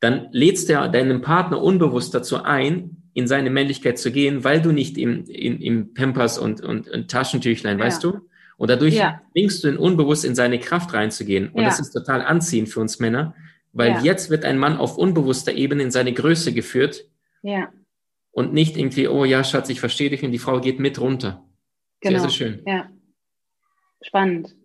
[0.02, 4.74] dann lädst du deinen Partner unbewusst dazu ein, in seine Männlichkeit zu gehen, weil du
[4.74, 7.86] nicht im, im, im Pampers und, und, und Taschentüchlein, ja.
[7.86, 8.20] weißt du?
[8.58, 9.22] Und dadurch ja.
[9.34, 11.50] bringst du ihn unbewusst in seine Kraft reinzugehen.
[11.50, 11.70] Und ja.
[11.70, 13.34] das ist total anziehend für uns Männer,
[13.76, 14.02] weil ja.
[14.02, 17.06] jetzt wird ein Mann auf unbewusster Ebene in seine Größe geführt.
[17.44, 17.72] Ja.
[18.32, 21.46] Und nicht irgendwie, oh ja, Schatz, ich verstehe dich und die Frau geht mit runter.
[22.00, 22.20] Genau.
[22.20, 22.64] Sehr, sehr schön.
[22.66, 22.90] Ja.
[24.02, 24.56] Spannend.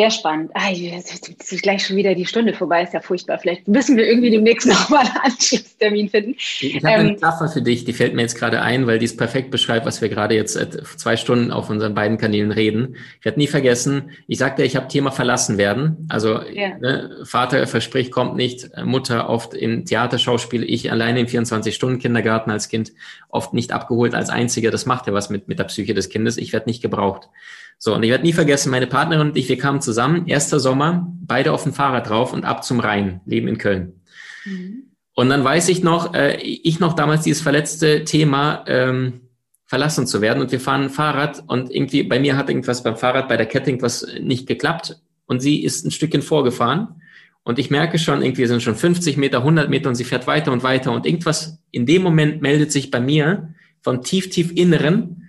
[0.00, 0.50] Sehr spannend.
[0.54, 3.38] Ah, jetzt ist gleich schon wieder die Stunde vorbei, ist ja furchtbar.
[3.38, 6.36] Vielleicht müssen wir irgendwie demnächst nochmal einen Anschlusstermin finden.
[6.38, 9.04] Ich habe ähm, eine Metapher für dich, die fällt mir jetzt gerade ein, weil die
[9.04, 10.58] es perfekt beschreibt, was wir gerade jetzt
[10.96, 12.96] zwei Stunden auf unseren beiden Kanälen reden.
[13.18, 16.06] Ich werde nie vergessen, ich sagte, ich habe Thema verlassen werden.
[16.08, 16.78] Also ja.
[16.78, 22.92] ne, Vater verspricht, kommt nicht, Mutter oft im Theaterschauspiel, ich alleine im 24-Stunden-Kindergarten als Kind,
[23.28, 24.70] oft nicht abgeholt als Einziger.
[24.70, 26.38] Das macht ja was mit, mit der Psyche des Kindes.
[26.38, 27.28] Ich werde nicht gebraucht.
[27.82, 31.10] So, und ich werde nie vergessen, meine Partnerin und ich, wir kamen zusammen, erster Sommer,
[31.22, 34.02] beide auf dem Fahrrad drauf und ab zum Rhein, leben in Köln.
[34.44, 34.90] Mhm.
[35.14, 39.22] Und dann weiß ich noch, äh, ich noch damals dieses verletzte Thema, ähm,
[39.64, 40.42] verlassen zu werden.
[40.42, 43.46] Und wir fahren ein Fahrrad und irgendwie bei mir hat irgendwas beim Fahrrad, bei der
[43.46, 45.00] Kette irgendwas nicht geklappt.
[45.26, 47.00] Und sie ist ein Stückchen vorgefahren.
[47.44, 50.52] Und ich merke schon, irgendwie sind schon 50 Meter, 100 Meter und sie fährt weiter
[50.52, 50.92] und weiter.
[50.92, 55.19] Und irgendwas in dem Moment meldet sich bei mir vom tief, tief Inneren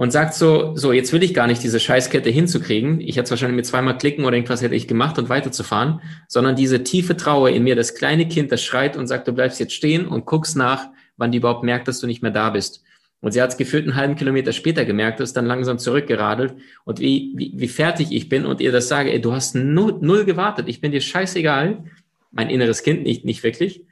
[0.00, 3.02] und sagt so, so, jetzt will ich gar nicht diese Scheißkette hinzukriegen.
[3.02, 6.56] Ich hätte es wahrscheinlich mit zweimal klicken oder irgendwas hätte ich gemacht und weiterzufahren, sondern
[6.56, 9.74] diese tiefe Trauer in mir, das kleine Kind, das schreit und sagt, du bleibst jetzt
[9.74, 10.86] stehen und guckst nach,
[11.18, 12.82] wann die überhaupt merkt, dass du nicht mehr da bist.
[13.20, 16.98] Und sie hat es gefühlt einen halben Kilometer später gemerkt, ist dann langsam zurückgeradelt und
[16.98, 20.24] wie, wie, wie fertig ich bin und ihr das sage, ey, du hast null, null
[20.24, 21.84] gewartet, ich bin dir scheißegal,
[22.30, 23.84] mein inneres Kind nicht, nicht wirklich.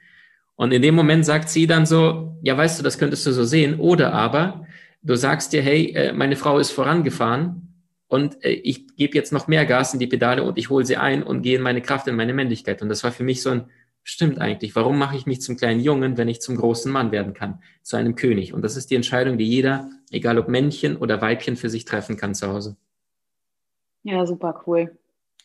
[0.55, 3.43] Und in dem Moment sagt sie dann so, ja, weißt du, das könntest du so
[3.43, 3.79] sehen.
[3.79, 4.65] Oder aber
[5.01, 7.73] du sagst dir, hey, äh, meine Frau ist vorangefahren
[8.07, 10.97] und äh, ich gebe jetzt noch mehr Gas in die Pedale und ich hole sie
[10.97, 12.81] ein und gehe in meine Kraft, in meine Männlichkeit.
[12.81, 13.69] Und das war für mich so ein,
[14.03, 17.33] stimmt eigentlich, warum mache ich mich zum kleinen Jungen, wenn ich zum großen Mann werden
[17.33, 18.53] kann, zu einem König?
[18.53, 22.17] Und das ist die Entscheidung, die jeder, egal ob Männchen oder Weibchen, für sich treffen
[22.17, 22.75] kann zu Hause.
[24.03, 24.97] Ja, super cool.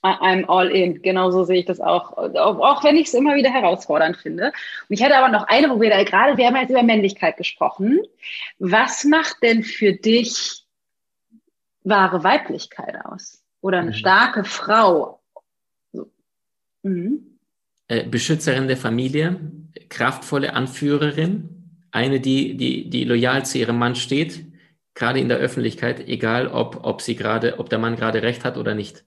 [0.05, 1.01] I'm all in.
[1.03, 2.13] Genauso sehe ich das auch.
[2.17, 4.47] Auch wenn ich es immer wieder herausfordernd finde.
[4.47, 4.53] Und
[4.91, 8.01] ich hätte aber noch eine, wo wir da gerade, wir haben jetzt über Männlichkeit gesprochen.
[8.59, 10.65] Was macht denn für dich
[11.85, 13.43] wahre Weiblichkeit aus?
[13.61, 13.95] Oder eine mhm.
[13.95, 15.21] starke Frau?
[16.83, 17.39] Mhm.
[17.89, 19.41] Äh, Beschützerin der Familie,
[19.89, 21.49] kraftvolle Anführerin,
[21.91, 24.45] eine, die, die, die loyal zu ihrem Mann steht,
[24.95, 28.57] gerade in der Öffentlichkeit, egal ob, ob sie gerade, ob der Mann gerade recht hat
[28.57, 29.05] oder nicht.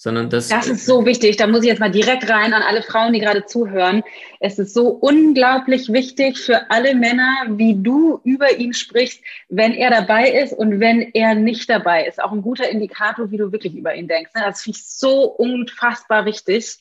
[0.00, 1.38] Sondern das, das ist so wichtig.
[1.38, 4.04] Da muss ich jetzt mal direkt rein an alle Frauen, die gerade zuhören.
[4.38, 9.90] Es ist so unglaublich wichtig für alle Männer, wie du über ihn sprichst, wenn er
[9.90, 12.22] dabei ist und wenn er nicht dabei ist.
[12.22, 14.30] Auch ein guter Indikator, wie du wirklich über ihn denkst.
[14.34, 16.78] Das finde ich so unfassbar wichtig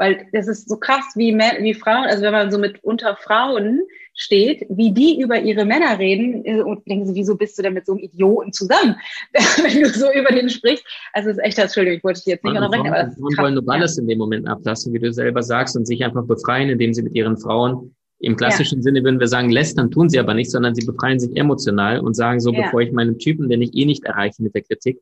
[0.00, 3.82] weil das ist so krass, wie, wie Frauen, also wenn man so mit unter Frauen
[4.20, 7.72] steht, wie die über ihre Männer reden äh, und denken sie, wieso bist du denn
[7.72, 8.96] mit so einem Idioten zusammen,
[9.32, 10.84] wenn du so über den sprichst.
[11.14, 13.54] Also es ist echt, Entschuldigung, ich wollte dich jetzt nicht unterbrechen, aber das Frauen wollen
[13.54, 14.02] nur alles ja.
[14.02, 17.14] in dem Moment ablassen, wie du selber sagst, und sich einfach befreien, indem sie mit
[17.14, 18.82] ihren Frauen im klassischen ja.
[18.82, 22.14] Sinne würden wir sagen, lästern tun sie aber nicht, sondern sie befreien sich emotional und
[22.14, 22.64] sagen so, ja.
[22.64, 25.00] bevor ich meinem Typen, den ich eh nicht erreiche mit der Kritik,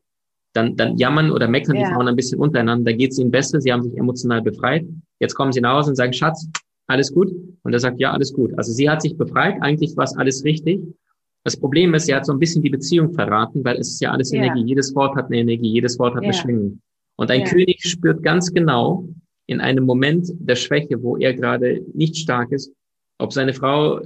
[0.53, 1.87] dann, dann jammern oder meckern ja.
[1.87, 4.85] die Frauen ein bisschen untereinander, da geht es ihnen besser, sie haben sich emotional befreit.
[5.19, 6.47] Jetzt kommen sie nach Hause und sagen, Schatz,
[6.89, 7.31] alles gut?
[7.63, 8.51] Und er sagt, ja, alles gut.
[8.57, 10.81] Also sie hat sich befreit, eigentlich war es alles richtig.
[11.43, 14.11] Das Problem ist, sie hat so ein bisschen die Beziehung verraten, weil es ist ja
[14.11, 14.41] alles ja.
[14.41, 14.63] Energie.
[14.65, 16.29] Jedes Wort hat eine Energie, jedes Wort hat ja.
[16.29, 16.81] eine Schwingung.
[17.15, 17.47] Und ein ja.
[17.47, 19.07] König spürt ganz genau
[19.45, 22.71] in einem Moment der Schwäche, wo er gerade nicht stark ist,
[23.17, 24.01] ob seine Frau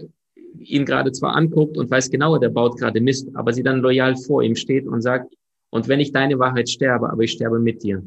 [0.57, 4.15] ihn gerade zwar anguckt und weiß genau, der baut gerade Mist, aber sie dann loyal
[4.15, 5.33] vor ihm steht und sagt,
[5.69, 8.03] und wenn ich deine Wahrheit sterbe, aber ich sterbe mit dir.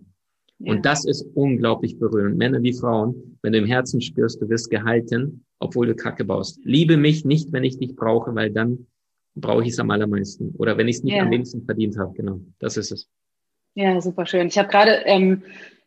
[0.59, 0.73] Ja.
[0.73, 2.39] Und das ist unglaublich berührend.
[2.39, 6.61] Männer wie Frauen, wenn du im Herzen spürst, du wirst gehalten, obwohl du Kacke baust.
[6.65, 8.87] Liebe mich nicht, wenn ich dich brauche, weil dann
[9.35, 10.55] brauche ich es am allermeisten.
[10.59, 11.23] Oder wenn ich es nicht ja.
[11.23, 12.15] am wenigsten verdient habe.
[12.15, 13.09] Genau, das ist es.
[13.75, 14.47] Ja, super schön.
[14.47, 15.43] Ich habe gerade ähm,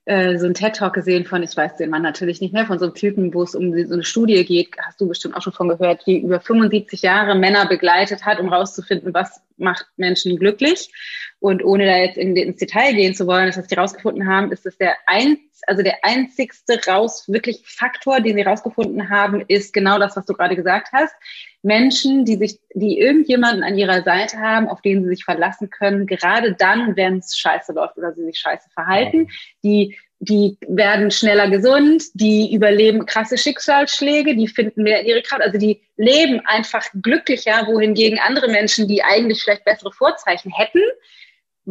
[0.06, 2.86] äh, so einen TED-Talk gesehen von, ich weiß den Mann natürlich nicht mehr, von so
[2.86, 5.70] einem Typen, wo es um so eine Studie geht, hast du bestimmt auch schon von
[5.70, 10.92] gehört, die über 75 Jahre Männer begleitet hat, um rauszufinden, was macht Menschen glücklich.
[11.40, 14.52] Und ohne da jetzt in, ins Detail gehen zu wollen, das, was die rausgefunden haben,
[14.52, 15.38] ist das der ein,
[15.68, 20.34] also der einzigste raus, wirklich Faktor, den sie rausgefunden haben, ist genau das, was du
[20.34, 21.14] gerade gesagt hast.
[21.62, 26.08] Menschen, die sich, die irgendjemanden an ihrer Seite haben, auf den sie sich verlassen können,
[26.08, 29.28] gerade dann, wenn es scheiße läuft oder sie sich scheiße verhalten,
[29.64, 35.42] die die werden schneller gesund, die überleben krasse Schicksalsschläge, die finden mehr in ihre Kraft,
[35.42, 40.82] also die leben einfach glücklicher, wohingegen andere Menschen, die eigentlich vielleicht bessere Vorzeichen hätten,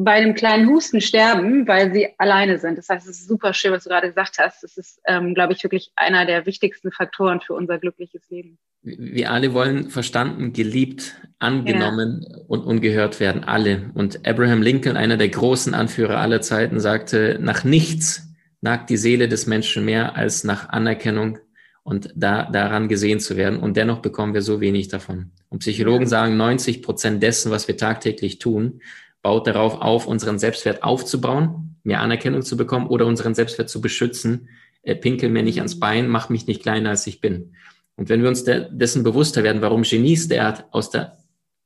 [0.04, 2.78] bei einem kleinen Husten sterben, weil sie alleine sind.
[2.78, 4.62] Das heißt, es ist super schön, was du gerade gesagt hast.
[4.62, 8.58] Das ist, ähm, glaube ich, wirklich einer der wichtigsten Faktoren für unser glückliches Leben.
[8.82, 12.38] Wir alle wollen verstanden, geliebt, angenommen ja.
[12.46, 13.42] und, und gehört werden.
[13.42, 13.90] Alle.
[13.94, 18.28] Und Abraham Lincoln, einer der großen Anführer aller Zeiten, sagte, nach nichts
[18.60, 21.38] nagt die Seele des Menschen mehr als nach Anerkennung
[21.82, 23.58] und da, daran gesehen zu werden.
[23.58, 25.32] Und dennoch bekommen wir so wenig davon.
[25.48, 28.80] Und Psychologen sagen, 90 Prozent dessen, was wir tagtäglich tun,
[29.22, 34.48] baut darauf auf, unseren Selbstwert aufzubauen, mehr Anerkennung zu bekommen oder unseren Selbstwert zu beschützen.
[34.82, 37.54] Äh, pinkel mir nicht ans Bein, mach mich nicht kleiner, als ich bin.
[37.96, 41.18] Und wenn wir uns de dessen bewusster werden, warum Genies derart aus der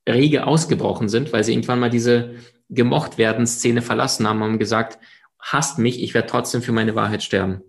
[0.09, 2.35] Riege ausgebrochen sind, weil sie irgendwann mal diese
[2.71, 4.99] gemocht werden Szene verlassen haben und gesagt,
[5.39, 7.61] hasst mich, ich werde trotzdem für meine Wahrheit sterben.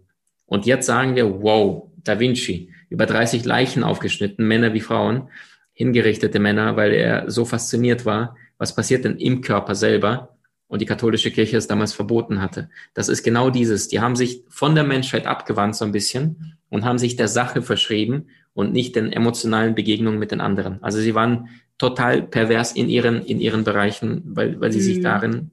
[0.45, 5.29] Und jetzt sagen wir, wow, Da Vinci, über 30 Leichen aufgeschnitten, Männer wie Frauen,
[5.73, 10.37] hingerichtete Männer, weil er so fasziniert war, was passiert denn im Körper selber
[10.67, 12.69] und die katholische Kirche es damals verboten hatte.
[12.93, 13.89] Das ist genau dieses.
[13.89, 17.61] Die haben sich von der Menschheit abgewandt so ein bisschen und haben sich der Sache
[17.61, 20.81] verschrieben und nicht den emotionalen Begegnungen mit den anderen.
[20.81, 24.83] Also sie waren total pervers in ihren, in ihren Bereichen, weil, weil sie mhm.
[24.83, 25.51] sich darin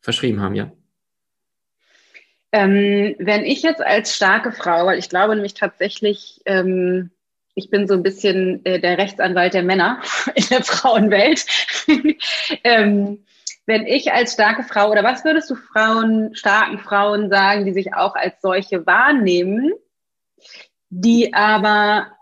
[0.00, 0.72] verschrieben haben, ja.
[2.52, 7.10] Ähm, wenn ich jetzt als starke Frau, weil ich glaube nämlich tatsächlich, ähm,
[7.54, 10.00] ich bin so ein bisschen äh, der Rechtsanwalt der Männer
[10.34, 11.46] in der Frauenwelt.
[12.64, 13.24] ähm,
[13.66, 17.94] wenn ich als starke Frau oder was würdest du Frauen, starken Frauen sagen, die sich
[17.94, 19.72] auch als solche wahrnehmen,
[20.88, 22.12] die aber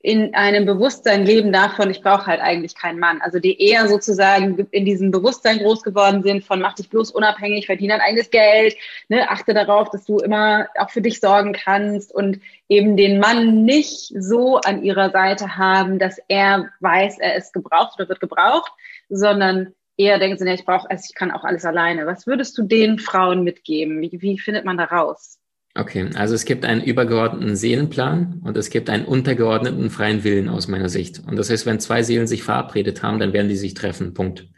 [0.00, 3.20] in einem Bewusstsein leben davon, ich brauche halt eigentlich keinen Mann.
[3.20, 7.66] Also die eher sozusagen in diesem Bewusstsein groß geworden sind von mach dich bloß unabhängig,
[7.66, 8.76] verdiene dein eigenes Geld,
[9.08, 13.64] ne, achte darauf, dass du immer auch für dich sorgen kannst und eben den Mann
[13.64, 18.70] nicht so an ihrer Seite haben, dass er weiß, er ist gebraucht oder wird gebraucht,
[19.08, 22.06] sondern eher denken sie, ich brauche, also ich kann auch alles alleine.
[22.06, 24.00] Was würdest du den Frauen mitgeben?
[24.00, 25.40] Wie, wie findet man da raus?
[25.78, 30.66] Okay, also es gibt einen übergeordneten Seelenplan und es gibt einen untergeordneten freien Willen aus
[30.66, 31.22] meiner Sicht.
[31.24, 34.12] Und das heißt, wenn zwei Seelen sich verabredet haben, dann werden die sich treffen.
[34.12, 34.48] Punkt.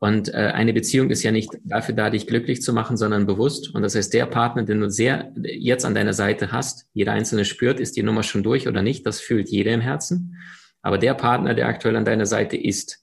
[0.00, 3.74] Und äh, eine Beziehung ist ja nicht dafür da, dich glücklich zu machen, sondern bewusst.
[3.74, 7.46] Und das heißt, der Partner, den du sehr jetzt an deiner Seite hast, jeder einzelne
[7.46, 10.36] spürt, ist die Nummer schon durch oder nicht, das fühlt jeder im Herzen.
[10.82, 13.02] Aber der Partner, der aktuell an deiner Seite ist,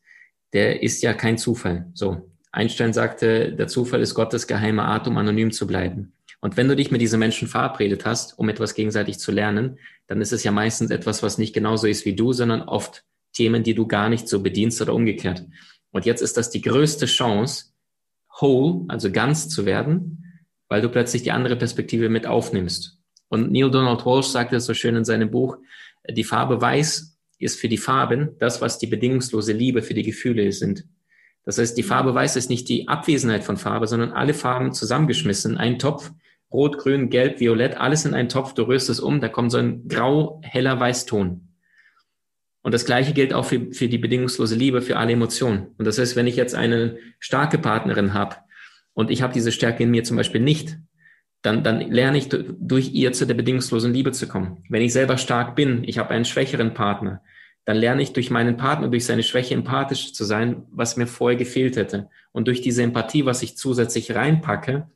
[0.54, 1.88] der ist ja kein Zufall.
[1.96, 2.30] So.
[2.52, 6.14] Einstein sagte, der Zufall ist Gottes geheime Art, um anonym zu bleiben.
[6.40, 10.22] Und wenn du dich mit diesen Menschen verabredet hast, um etwas gegenseitig zu lernen, dann
[10.22, 13.74] ist es ja meistens etwas, was nicht genauso ist wie du, sondern oft Themen, die
[13.74, 15.46] du gar nicht so bedienst oder umgekehrt.
[15.92, 17.72] Und jetzt ist das die größte Chance,
[18.40, 20.24] whole, also ganz zu werden,
[20.70, 23.00] weil du plötzlich die andere Perspektive mit aufnimmst.
[23.30, 25.58] Und Neil Donald Walsh sagte es so schön in seinem Buch,
[26.10, 30.52] die Farbe weiß ist für die Farben das, was die bedingungslose Liebe für die Gefühle
[30.52, 30.86] sind.
[31.46, 35.58] Das heißt, die Farbe weiß ist nicht die Abwesenheit von Farbe, sondern alle Farben zusammengeschmissen,
[35.58, 36.12] ein Topf,
[36.52, 39.58] Rot, Grün, Gelb, Violett, alles in einen Topf, du rührst es um, da kommt so
[39.58, 41.48] ein grau, heller Weißton.
[42.62, 45.68] Und das Gleiche gilt auch für, für die bedingungslose Liebe, für alle Emotionen.
[45.78, 48.38] Und das heißt, wenn ich jetzt eine starke Partnerin habe
[48.94, 50.78] und ich habe diese Stärke in mir zum Beispiel nicht,
[51.42, 54.64] dann, dann lerne ich durch ihr zu der bedingungslosen Liebe zu kommen.
[54.70, 57.22] Wenn ich selber stark bin, ich habe einen schwächeren Partner,
[57.64, 61.38] dann lerne ich durch meinen Partner, durch seine Schwäche empathisch zu sein, was mir vorher
[61.38, 62.10] gefehlt hätte.
[62.32, 64.90] Und durch diese Empathie, was ich zusätzlich reinpacke,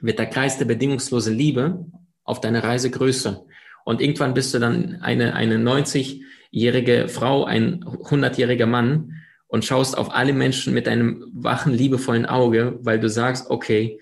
[0.00, 1.86] wird der Kreis der bedingungslosen Liebe
[2.24, 3.44] auf deiner Reise größer.
[3.84, 9.14] Und irgendwann bist du dann eine, eine 90-jährige Frau, ein 100-jähriger Mann
[9.48, 13.98] und schaust auf alle Menschen mit einem wachen, liebevollen Auge, weil du sagst, okay,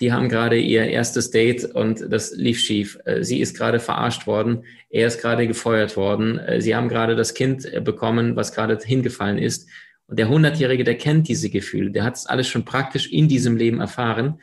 [0.00, 2.98] die haben gerade ihr erstes Date und das lief schief.
[3.04, 7.16] Äh, sie ist gerade verarscht worden, er ist gerade gefeuert worden, äh, sie haben gerade
[7.16, 9.68] das Kind äh, bekommen, was gerade hingefallen ist.
[10.06, 13.56] Und der Hundertjährige, der kennt diese Gefühle, der hat es alles schon praktisch in diesem
[13.56, 14.40] Leben erfahren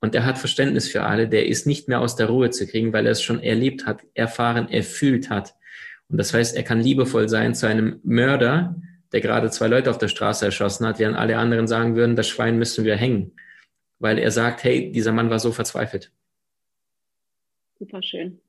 [0.00, 2.92] und er hat Verständnis für alle, der ist nicht mehr aus der Ruhe zu kriegen,
[2.92, 5.54] weil er es schon erlebt hat, erfahren, erfüllt hat.
[6.08, 8.76] Und das heißt, er kann liebevoll sein zu einem Mörder,
[9.12, 12.28] der gerade zwei Leute auf der Straße erschossen hat, während alle anderen sagen würden, das
[12.28, 13.32] Schwein müssen wir hängen.
[13.98, 16.12] Weil er sagt, hey, dieser Mann war so verzweifelt.
[17.78, 18.40] Super schön.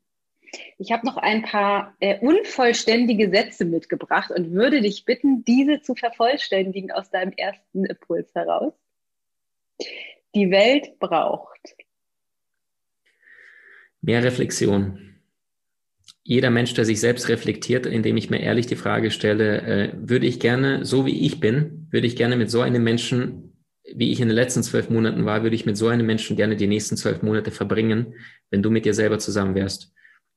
[0.77, 5.95] Ich habe noch ein paar äh, unvollständige Sätze mitgebracht und würde dich bitten, diese zu
[5.95, 8.73] vervollständigen aus deinem ersten Impuls heraus
[10.35, 11.75] die Welt braucht?
[14.01, 15.15] Mehr Reflexion.
[16.23, 20.27] Jeder Mensch, der sich selbst reflektiert, indem ich mir ehrlich die Frage stelle, äh, würde
[20.27, 23.49] ich gerne, so wie ich bin, würde ich gerne mit so einem Menschen,
[23.95, 26.55] wie ich in den letzten zwölf Monaten war, würde ich mit so einem Menschen gerne
[26.55, 28.13] die nächsten zwölf Monate verbringen,
[28.51, 29.93] wenn du mit dir selber zusammen wärst.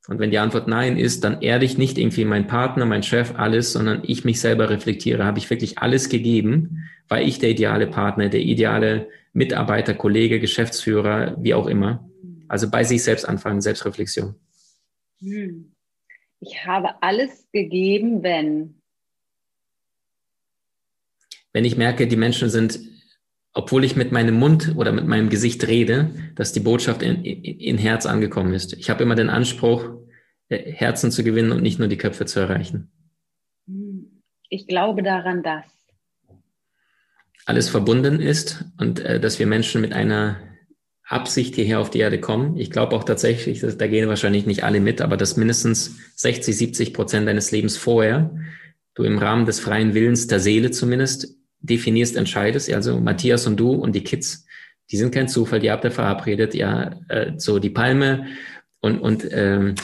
[0.07, 3.71] Und wenn die Antwort nein ist, dann ehrlich nicht irgendwie mein Partner, mein Chef, alles,
[3.71, 5.23] sondern ich mich selber reflektiere.
[5.23, 6.89] Habe ich wirklich alles gegeben?
[7.07, 12.07] War ich der ideale Partner, der ideale Mitarbeiter, Kollege, Geschäftsführer, wie auch immer?
[12.47, 14.35] Also bei sich selbst anfangen, Selbstreflexion.
[15.19, 15.73] Hm.
[16.39, 18.75] Ich habe alles gegeben, wenn.
[21.51, 22.79] Wenn ich merke, die Menschen sind,
[23.53, 27.43] obwohl ich mit meinem Mund oder mit meinem Gesicht rede, dass die Botschaft in, in,
[27.43, 28.73] in Herz angekommen ist.
[28.73, 29.89] Ich habe immer den Anspruch,
[30.49, 32.91] äh, Herzen zu gewinnen und nicht nur die Köpfe zu erreichen.
[33.67, 34.21] Hm.
[34.49, 35.65] Ich glaube daran, dass
[37.45, 40.37] alles verbunden ist und äh, dass wir Menschen mit einer
[41.05, 42.57] Absicht hierher auf die Erde kommen.
[42.57, 46.55] Ich glaube auch tatsächlich, dass, da gehen wahrscheinlich nicht alle mit, aber dass mindestens 60,
[46.55, 48.31] 70 Prozent deines Lebens vorher
[48.95, 52.71] du im Rahmen des freien Willens der Seele zumindest definierst, entscheidest.
[52.71, 54.45] Also Matthias und du und die Kids,
[54.91, 58.27] die sind kein Zufall, die habt ihr verabredet, ja, äh, so die Palme
[58.81, 59.75] und, und ähm,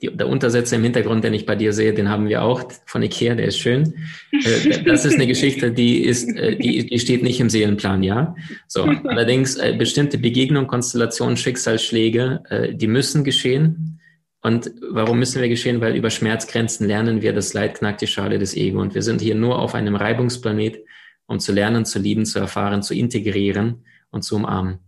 [0.00, 3.02] die, der Untersetzer im Hintergrund, den ich bei dir sehe, den haben wir auch von
[3.02, 3.94] Ikea, der ist schön.
[4.32, 8.36] Äh, das ist eine Geschichte, die ist, äh, die, die steht nicht im Seelenplan, ja.
[8.66, 12.42] So, allerdings äh, bestimmte Begegnungen, Konstellationen, Schicksalsschläge,
[12.74, 14.00] die müssen geschehen,
[14.40, 15.80] Und warum müssen wir geschehen?
[15.80, 18.80] Weil über Schmerzgrenzen lernen wir, das Leid knackt die Schale des Ego.
[18.80, 20.78] Und wir sind hier nur auf einem Reibungsplanet,
[21.26, 24.78] um zu lernen, zu lieben, zu erfahren, zu integrieren und zu umarmen.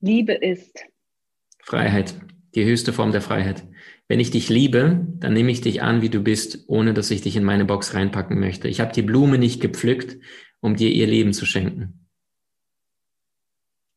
[0.00, 0.84] Liebe ist
[1.60, 2.14] Freiheit,
[2.58, 3.64] die höchste Form der Freiheit.
[4.08, 7.22] Wenn ich dich liebe, dann nehme ich dich an, wie du bist, ohne dass ich
[7.22, 8.68] dich in meine Box reinpacken möchte.
[8.68, 10.18] Ich habe die Blume nicht gepflückt,
[10.60, 12.08] um dir ihr Leben zu schenken.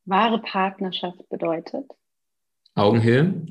[0.05, 1.85] Wahre Partnerschaft bedeutet
[2.75, 3.45] Augenhöhe.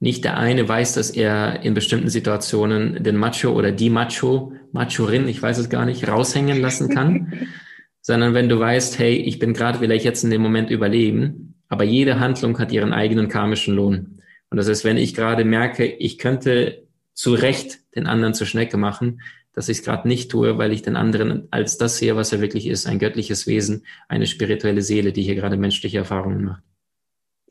[0.00, 5.28] Nicht der eine weiß, dass er in bestimmten Situationen den Macho oder die Macho, Machorin,
[5.28, 7.48] ich weiß es gar nicht, raushängen lassen kann,
[8.02, 11.84] sondern wenn du weißt, hey, ich bin gerade vielleicht jetzt in dem Moment überleben, aber
[11.84, 14.20] jede Handlung hat ihren eigenen karmischen Lohn.
[14.50, 18.76] Und das heißt, wenn ich gerade merke, ich könnte zu Recht den anderen zur Schnecke
[18.76, 19.20] machen,
[19.52, 22.40] dass ich es gerade nicht tue, weil ich den anderen als das sehe, was er
[22.40, 26.62] wirklich ist, ein göttliches Wesen, eine spirituelle Seele, die hier gerade menschliche Erfahrungen macht.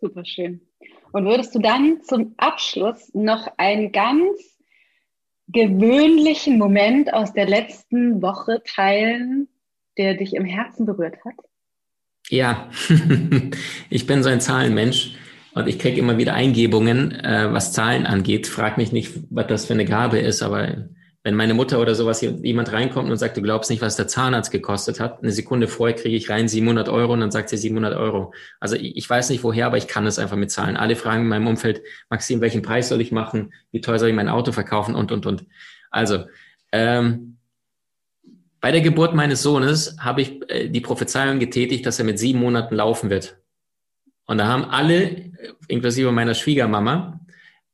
[0.02, 0.62] Super schön.
[1.14, 4.58] Und würdest du dann zum Abschluss noch einen ganz
[5.48, 9.48] gewöhnlichen Moment aus der letzten Woche teilen,
[9.98, 11.36] der dich im Herzen berührt hat?
[12.30, 12.70] Ja,
[13.90, 15.16] ich bin so ein Zahlenmensch
[15.56, 18.48] und ich kriege immer wieder Eingebungen, äh, was Zahlen angeht.
[18.48, 20.88] Frag mich nicht, was das für eine Gabe ist, aber
[21.26, 24.52] wenn meine Mutter oder sowas jemand reinkommt und sagt, du glaubst nicht, was der Zahnarzt
[24.52, 27.96] gekostet hat, eine Sekunde vorher kriege ich rein 700 Euro und dann sagt sie 700
[27.96, 28.34] Euro.
[28.60, 30.76] Also ich, ich weiß nicht woher, aber ich kann es einfach mit Zahlen.
[30.76, 33.54] Alle fragen in meinem Umfeld, Maxim, welchen Preis soll ich machen?
[33.72, 34.96] Wie teuer soll ich mein Auto verkaufen?
[34.96, 35.46] Und, und, und.
[35.92, 36.26] Also,
[36.74, 37.38] ähm,
[38.60, 42.40] bei der Geburt meines Sohnes habe ich äh, die Prophezeiung getätigt, dass er mit sieben
[42.40, 43.38] Monaten laufen wird.
[44.26, 45.32] Und da haben alle,
[45.68, 47.20] inklusive meiner Schwiegermama,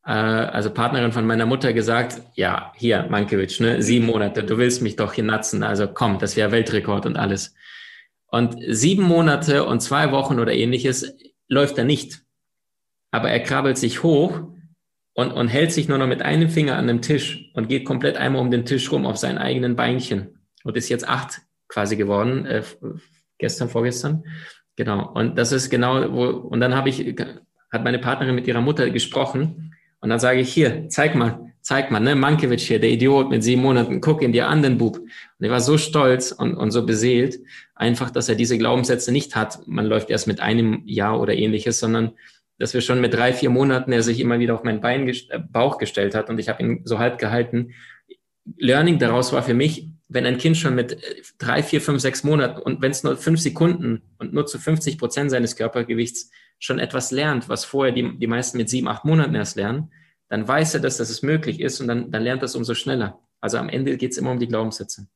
[0.04, 4.82] äh, also Partnerin von meiner Mutter, gesagt, ja, hier, Mankiewicz, ne, sieben Monate, du willst
[4.82, 7.54] mich doch hier natzen, also komm, das wäre Weltrekord und alles.
[8.26, 11.16] Und sieben Monate und zwei Wochen oder ähnliches
[11.48, 12.22] läuft er nicht.
[13.10, 14.40] Aber er krabbelt sich hoch
[15.14, 18.16] und, und hält sich nur noch mit einem Finger an dem Tisch und geht komplett
[18.16, 22.46] einmal um den Tisch rum auf seinen eigenen Beinchen und ist jetzt acht quasi geworden,
[22.46, 22.62] äh,
[23.38, 24.24] gestern, vorgestern.
[24.76, 25.10] Genau.
[25.12, 27.14] Und das ist genau, wo, und dann habe ich,
[27.70, 29.74] hat meine Partnerin mit ihrer Mutter gesprochen.
[30.00, 33.42] Und dann sage ich, hier, zeig mal, zeig mal, ne, Mankiewicz hier, der Idiot mit
[33.42, 34.96] sieben Monaten, guck ihn dir an, den Bub.
[34.96, 35.10] Und
[35.44, 37.38] er war so stolz und, und so beseelt,
[37.74, 39.66] einfach, dass er diese Glaubenssätze nicht hat.
[39.66, 42.12] Man läuft erst mit einem Jahr oder ähnliches, sondern
[42.58, 45.38] dass wir schon mit drei, vier Monaten er sich immer wieder auf meinen Bein äh,
[45.38, 47.72] Bauch gestellt hat und ich habe ihn so halb gehalten.
[48.56, 52.24] Learning daraus war für mich, wenn ein Kind schon mit äh, drei, vier, fünf, sechs
[52.24, 56.78] Monaten und wenn es nur fünf Sekunden und nur zu 50 Prozent seines Körpergewichts schon
[56.78, 59.90] etwas lernt, was vorher die, die meisten mit sieben, acht Monaten erst lernen,
[60.28, 63.20] dann weiß er, dass das möglich ist und dann, dann lernt das umso schneller.
[63.40, 65.06] Also am Ende geht es immer um die Glaubenssätze.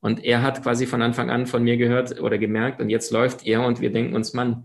[0.00, 3.44] Und er hat quasi von Anfang an von mir gehört oder gemerkt und jetzt läuft
[3.44, 4.64] er und wir denken uns, Mann,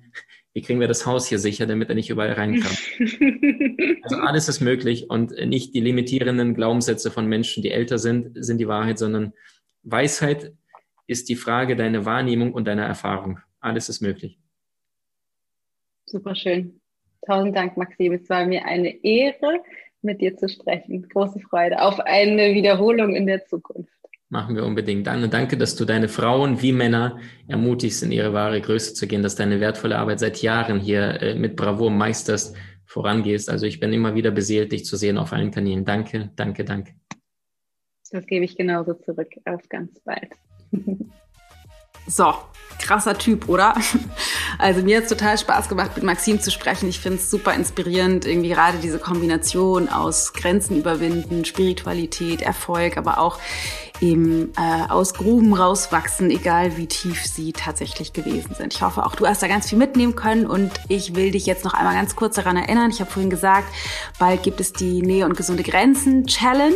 [0.53, 2.71] wie kriegen wir das Haus hier sicher, damit er nicht überall rein kann?
[4.03, 8.59] also alles ist möglich und nicht die limitierenden Glaubenssätze von Menschen, die älter sind, sind
[8.59, 9.33] die Wahrheit, sondern
[9.83, 10.53] Weisheit
[11.07, 13.39] ist die Frage deiner Wahrnehmung und deiner Erfahrung.
[13.59, 14.39] Alles ist möglich.
[16.05, 16.79] Super schön.
[17.25, 18.13] Tausend Dank, Maxim.
[18.13, 19.61] Es war mir eine Ehre,
[20.01, 21.07] mit dir zu sprechen.
[21.09, 23.91] Große Freude auf eine Wiederholung in der Zukunft.
[24.29, 25.07] Machen wir unbedingt.
[25.07, 29.21] Dann danke, dass du deine Frauen wie Männer ermutigst, in ihre wahre Größe zu gehen,
[29.21, 32.55] dass deine wertvolle Arbeit seit Jahren hier äh, mit Bravour meisterst,
[32.85, 33.49] vorangehst.
[33.49, 35.85] Also ich bin immer wieder beseelt, dich zu sehen auf allen Kanälen.
[35.85, 36.93] Danke, danke, danke.
[38.13, 39.29] Das gebe ich genauso zurück.
[39.45, 40.29] Auf ganz bald.
[42.05, 42.33] So,
[42.79, 43.75] krasser Typ, oder?
[44.59, 46.87] Also mir hat es total Spaß gemacht, mit Maxim zu sprechen.
[46.87, 53.19] Ich finde es super inspirierend, irgendwie gerade diese Kombination aus Grenzen überwinden, Spiritualität, Erfolg, aber
[53.19, 53.39] auch
[54.03, 58.73] eben äh, aus Gruben rauswachsen, egal wie tief sie tatsächlich gewesen sind.
[58.73, 61.63] Ich hoffe, auch du hast da ganz viel mitnehmen können und ich will dich jetzt
[61.63, 62.91] noch einmal ganz kurz daran erinnern.
[62.91, 63.73] Ich habe vorhin gesagt,
[64.19, 66.73] bald gibt es die Nähe und gesunde Grenzen Challenge,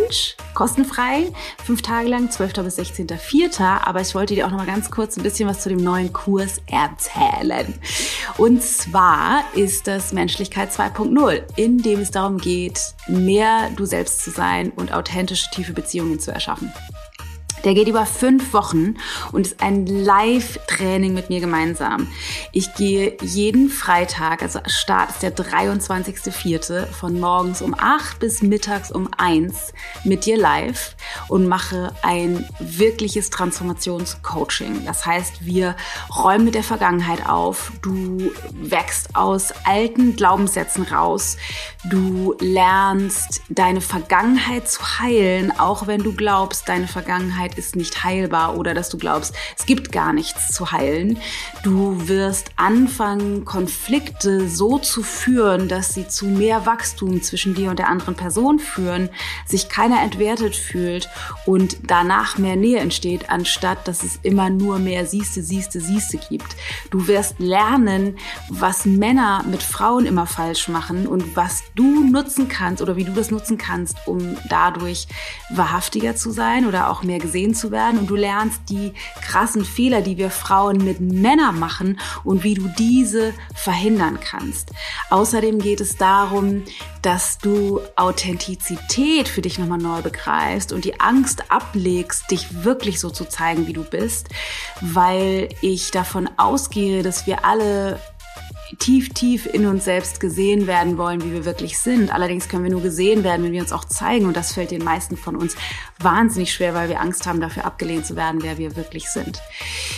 [0.53, 1.27] kostenfrei,
[1.63, 2.53] fünf Tage lang, 12.
[2.63, 3.81] bis 16.04.
[3.83, 6.13] Aber ich wollte dir auch noch mal ganz kurz ein bisschen was zu dem neuen
[6.13, 7.73] Kurs erzählen.
[8.37, 14.31] Und zwar ist das Menschlichkeit 2.0, in dem es darum geht, mehr du selbst zu
[14.31, 16.71] sein und authentische, tiefe Beziehungen zu erschaffen.
[17.63, 18.95] Der geht über fünf Wochen
[19.31, 22.07] und ist ein Live-Training mit mir gemeinsam.
[22.51, 26.85] Ich gehe jeden Freitag, also Start ist der 23.04.
[26.85, 30.95] von morgens um 8 bis mittags um 1 mit dir live
[31.27, 34.85] und mache ein wirkliches Transformationscoaching.
[34.85, 35.75] Das heißt, wir
[36.15, 37.71] räumen mit der Vergangenheit auf.
[37.81, 41.37] Du wächst aus alten Glaubenssätzen raus.
[41.89, 48.57] Du lernst deine Vergangenheit zu heilen, auch wenn du glaubst, deine Vergangenheit ist nicht heilbar
[48.57, 51.19] oder dass du glaubst, es gibt gar nichts zu heilen.
[51.63, 57.79] Du wirst anfangen, Konflikte so zu führen, dass sie zu mehr Wachstum zwischen dir und
[57.79, 59.09] der anderen Person führen,
[59.45, 61.07] sich keiner entwertet fühlt
[61.45, 66.55] und danach mehr Nähe entsteht, anstatt dass es immer nur mehr siehste, siehste, siehste gibt.
[66.89, 68.17] Du wirst lernen,
[68.49, 73.13] was Männer mit Frauen immer falsch machen und was du nutzen kannst oder wie du
[73.13, 75.07] das nutzen kannst, um dadurch
[75.49, 77.99] wahrhaftiger zu sein oder auch mehr gesehen zu werden.
[77.99, 82.67] Und du lernst die krassen Fehler, die wir Frauen mit Männern machen und wie du
[82.77, 84.71] diese verhindern kannst.
[85.09, 86.63] Außerdem geht es darum,
[87.01, 93.09] dass du Authentizität für dich nochmal neu begreifst und die Angst ablegst, dich wirklich so
[93.09, 94.29] zu zeigen, wie du bist,
[94.81, 97.99] weil ich davon ausgehe, dass wir alle
[98.79, 102.13] tief, tief in uns selbst gesehen werden wollen, wie wir wirklich sind.
[102.13, 104.25] Allerdings können wir nur gesehen werden, wenn wir uns auch zeigen.
[104.25, 105.55] Und das fällt den meisten von uns
[105.99, 109.39] wahnsinnig schwer, weil wir Angst haben, dafür abgelehnt zu werden, wer wir wirklich sind.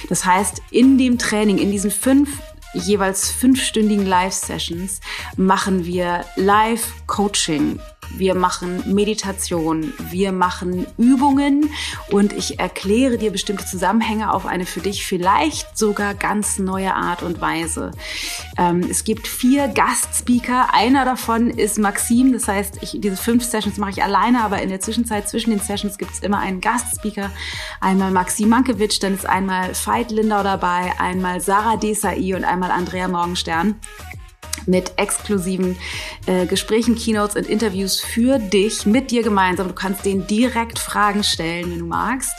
[0.10, 2.30] Das heißt, in dem Training, in diesen fünf
[2.74, 5.02] jeweils fünfstündigen Live-Sessions
[5.38, 7.80] machen wir Live-Coaching
[8.18, 11.70] wir machen Meditation, wir machen Übungen
[12.12, 17.24] und ich erkläre dir bestimmte Zusammenhänge auf eine für dich vielleicht sogar ganz neue Art
[17.24, 17.92] und Weise.
[18.58, 20.74] Ähm, es gibt vier Gastspeaker.
[20.74, 22.34] Einer davon ist Maxim.
[22.34, 25.60] Das heißt, ich, diese fünf Sessions mache ich alleine, aber in der Zwischenzeit zwischen den
[25.60, 27.32] Sessions gibt es immer einen Gastspeaker.
[27.80, 33.08] Einmal Maxim Mankiewicz, dann ist einmal Veit Lindau dabei, einmal Sarah Desai und einmal Andrea
[33.08, 33.76] Morgenstern
[34.66, 35.78] mit exklusiven
[36.26, 39.68] äh, Gesprächen, Keynotes und Interviews für dich, mit dir gemeinsam.
[39.68, 42.36] Du kannst denen direkt Fragen stellen, wenn du magst.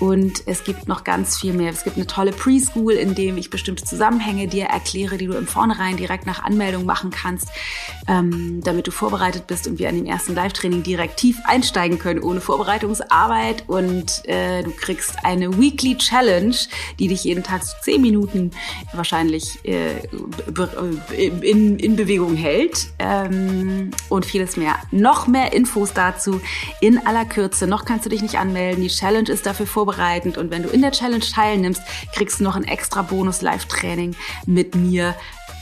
[0.00, 1.72] Und es gibt noch ganz viel mehr.
[1.72, 5.46] Es gibt eine tolle Preschool, in dem ich bestimmte Zusammenhänge dir erkläre, die du im
[5.46, 7.48] Vornherein direkt nach Anmeldung machen kannst,
[8.06, 12.22] ähm, damit du vorbereitet bist und wir an dem ersten Live-Training direkt tief einsteigen können,
[12.22, 13.64] ohne Vorbereitungsarbeit.
[13.66, 16.56] Und äh, du kriegst eine Weekly Challenge,
[16.98, 18.52] die dich jeden Tag so zehn Minuten
[18.92, 19.96] wahrscheinlich äh,
[21.48, 24.76] in in, Bewegung hält ähm, und vieles mehr.
[24.90, 26.40] Noch mehr Infos dazu
[26.80, 27.66] in aller Kürze.
[27.66, 28.82] Noch kannst du dich nicht anmelden.
[28.82, 31.82] Die Challenge ist dafür vorbereitend und wenn du in der Challenge teilnimmst,
[32.14, 34.14] kriegst du noch ein extra Bonus-Live-Training
[34.46, 35.14] mit mir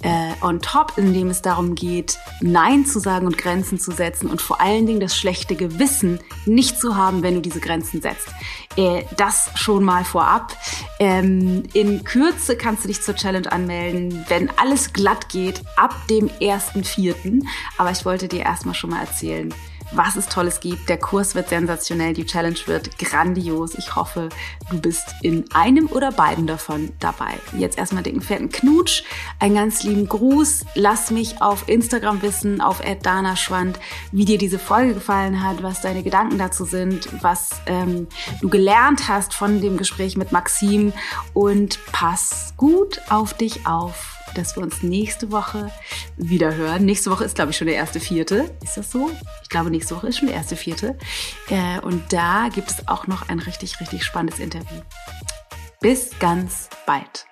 [0.03, 4.29] äh, on top, in dem es darum geht, Nein zu sagen und Grenzen zu setzen
[4.29, 8.29] und vor allen Dingen das schlechte Gewissen nicht zu haben, wenn du diese Grenzen setzt.
[8.77, 10.57] Äh, das schon mal vorab.
[10.99, 16.29] Ähm, in Kürze kannst du dich zur Challenge anmelden, wenn alles glatt geht, ab dem
[16.29, 17.43] 1.4.
[17.79, 19.53] Aber ich wollte dir erstmal schon mal erzählen,
[19.97, 20.89] was es Tolles gibt.
[20.89, 23.75] Der Kurs wird sensationell, die Challenge wird grandios.
[23.75, 24.29] Ich hoffe,
[24.71, 27.35] du bist in einem oder beiden davon dabei.
[27.57, 29.03] Jetzt erstmal den fetten Knutsch,
[29.39, 30.65] einen ganz lieben Gruß.
[30.75, 33.79] Lass mich auf Instagram wissen, auf @dana_schwand,
[34.13, 38.09] wie dir diese Folge gefallen hat, was deine Gedanken dazu sind, was ähm,
[38.41, 40.93] du gelernt hast von dem Gespräch mit Maxim
[41.35, 45.71] und pass gut auf dich auf dass wir uns nächste Woche
[46.17, 46.85] wieder hören.
[46.85, 48.51] Nächste Woche ist, glaube ich, schon der erste Vierte.
[48.63, 49.11] Ist das so?
[49.43, 50.99] Ich glaube, nächste Woche ist schon der erste Vierte.
[51.49, 54.81] Äh, und da gibt es auch noch ein richtig, richtig spannendes Interview.
[55.81, 57.27] Bis ganz bald.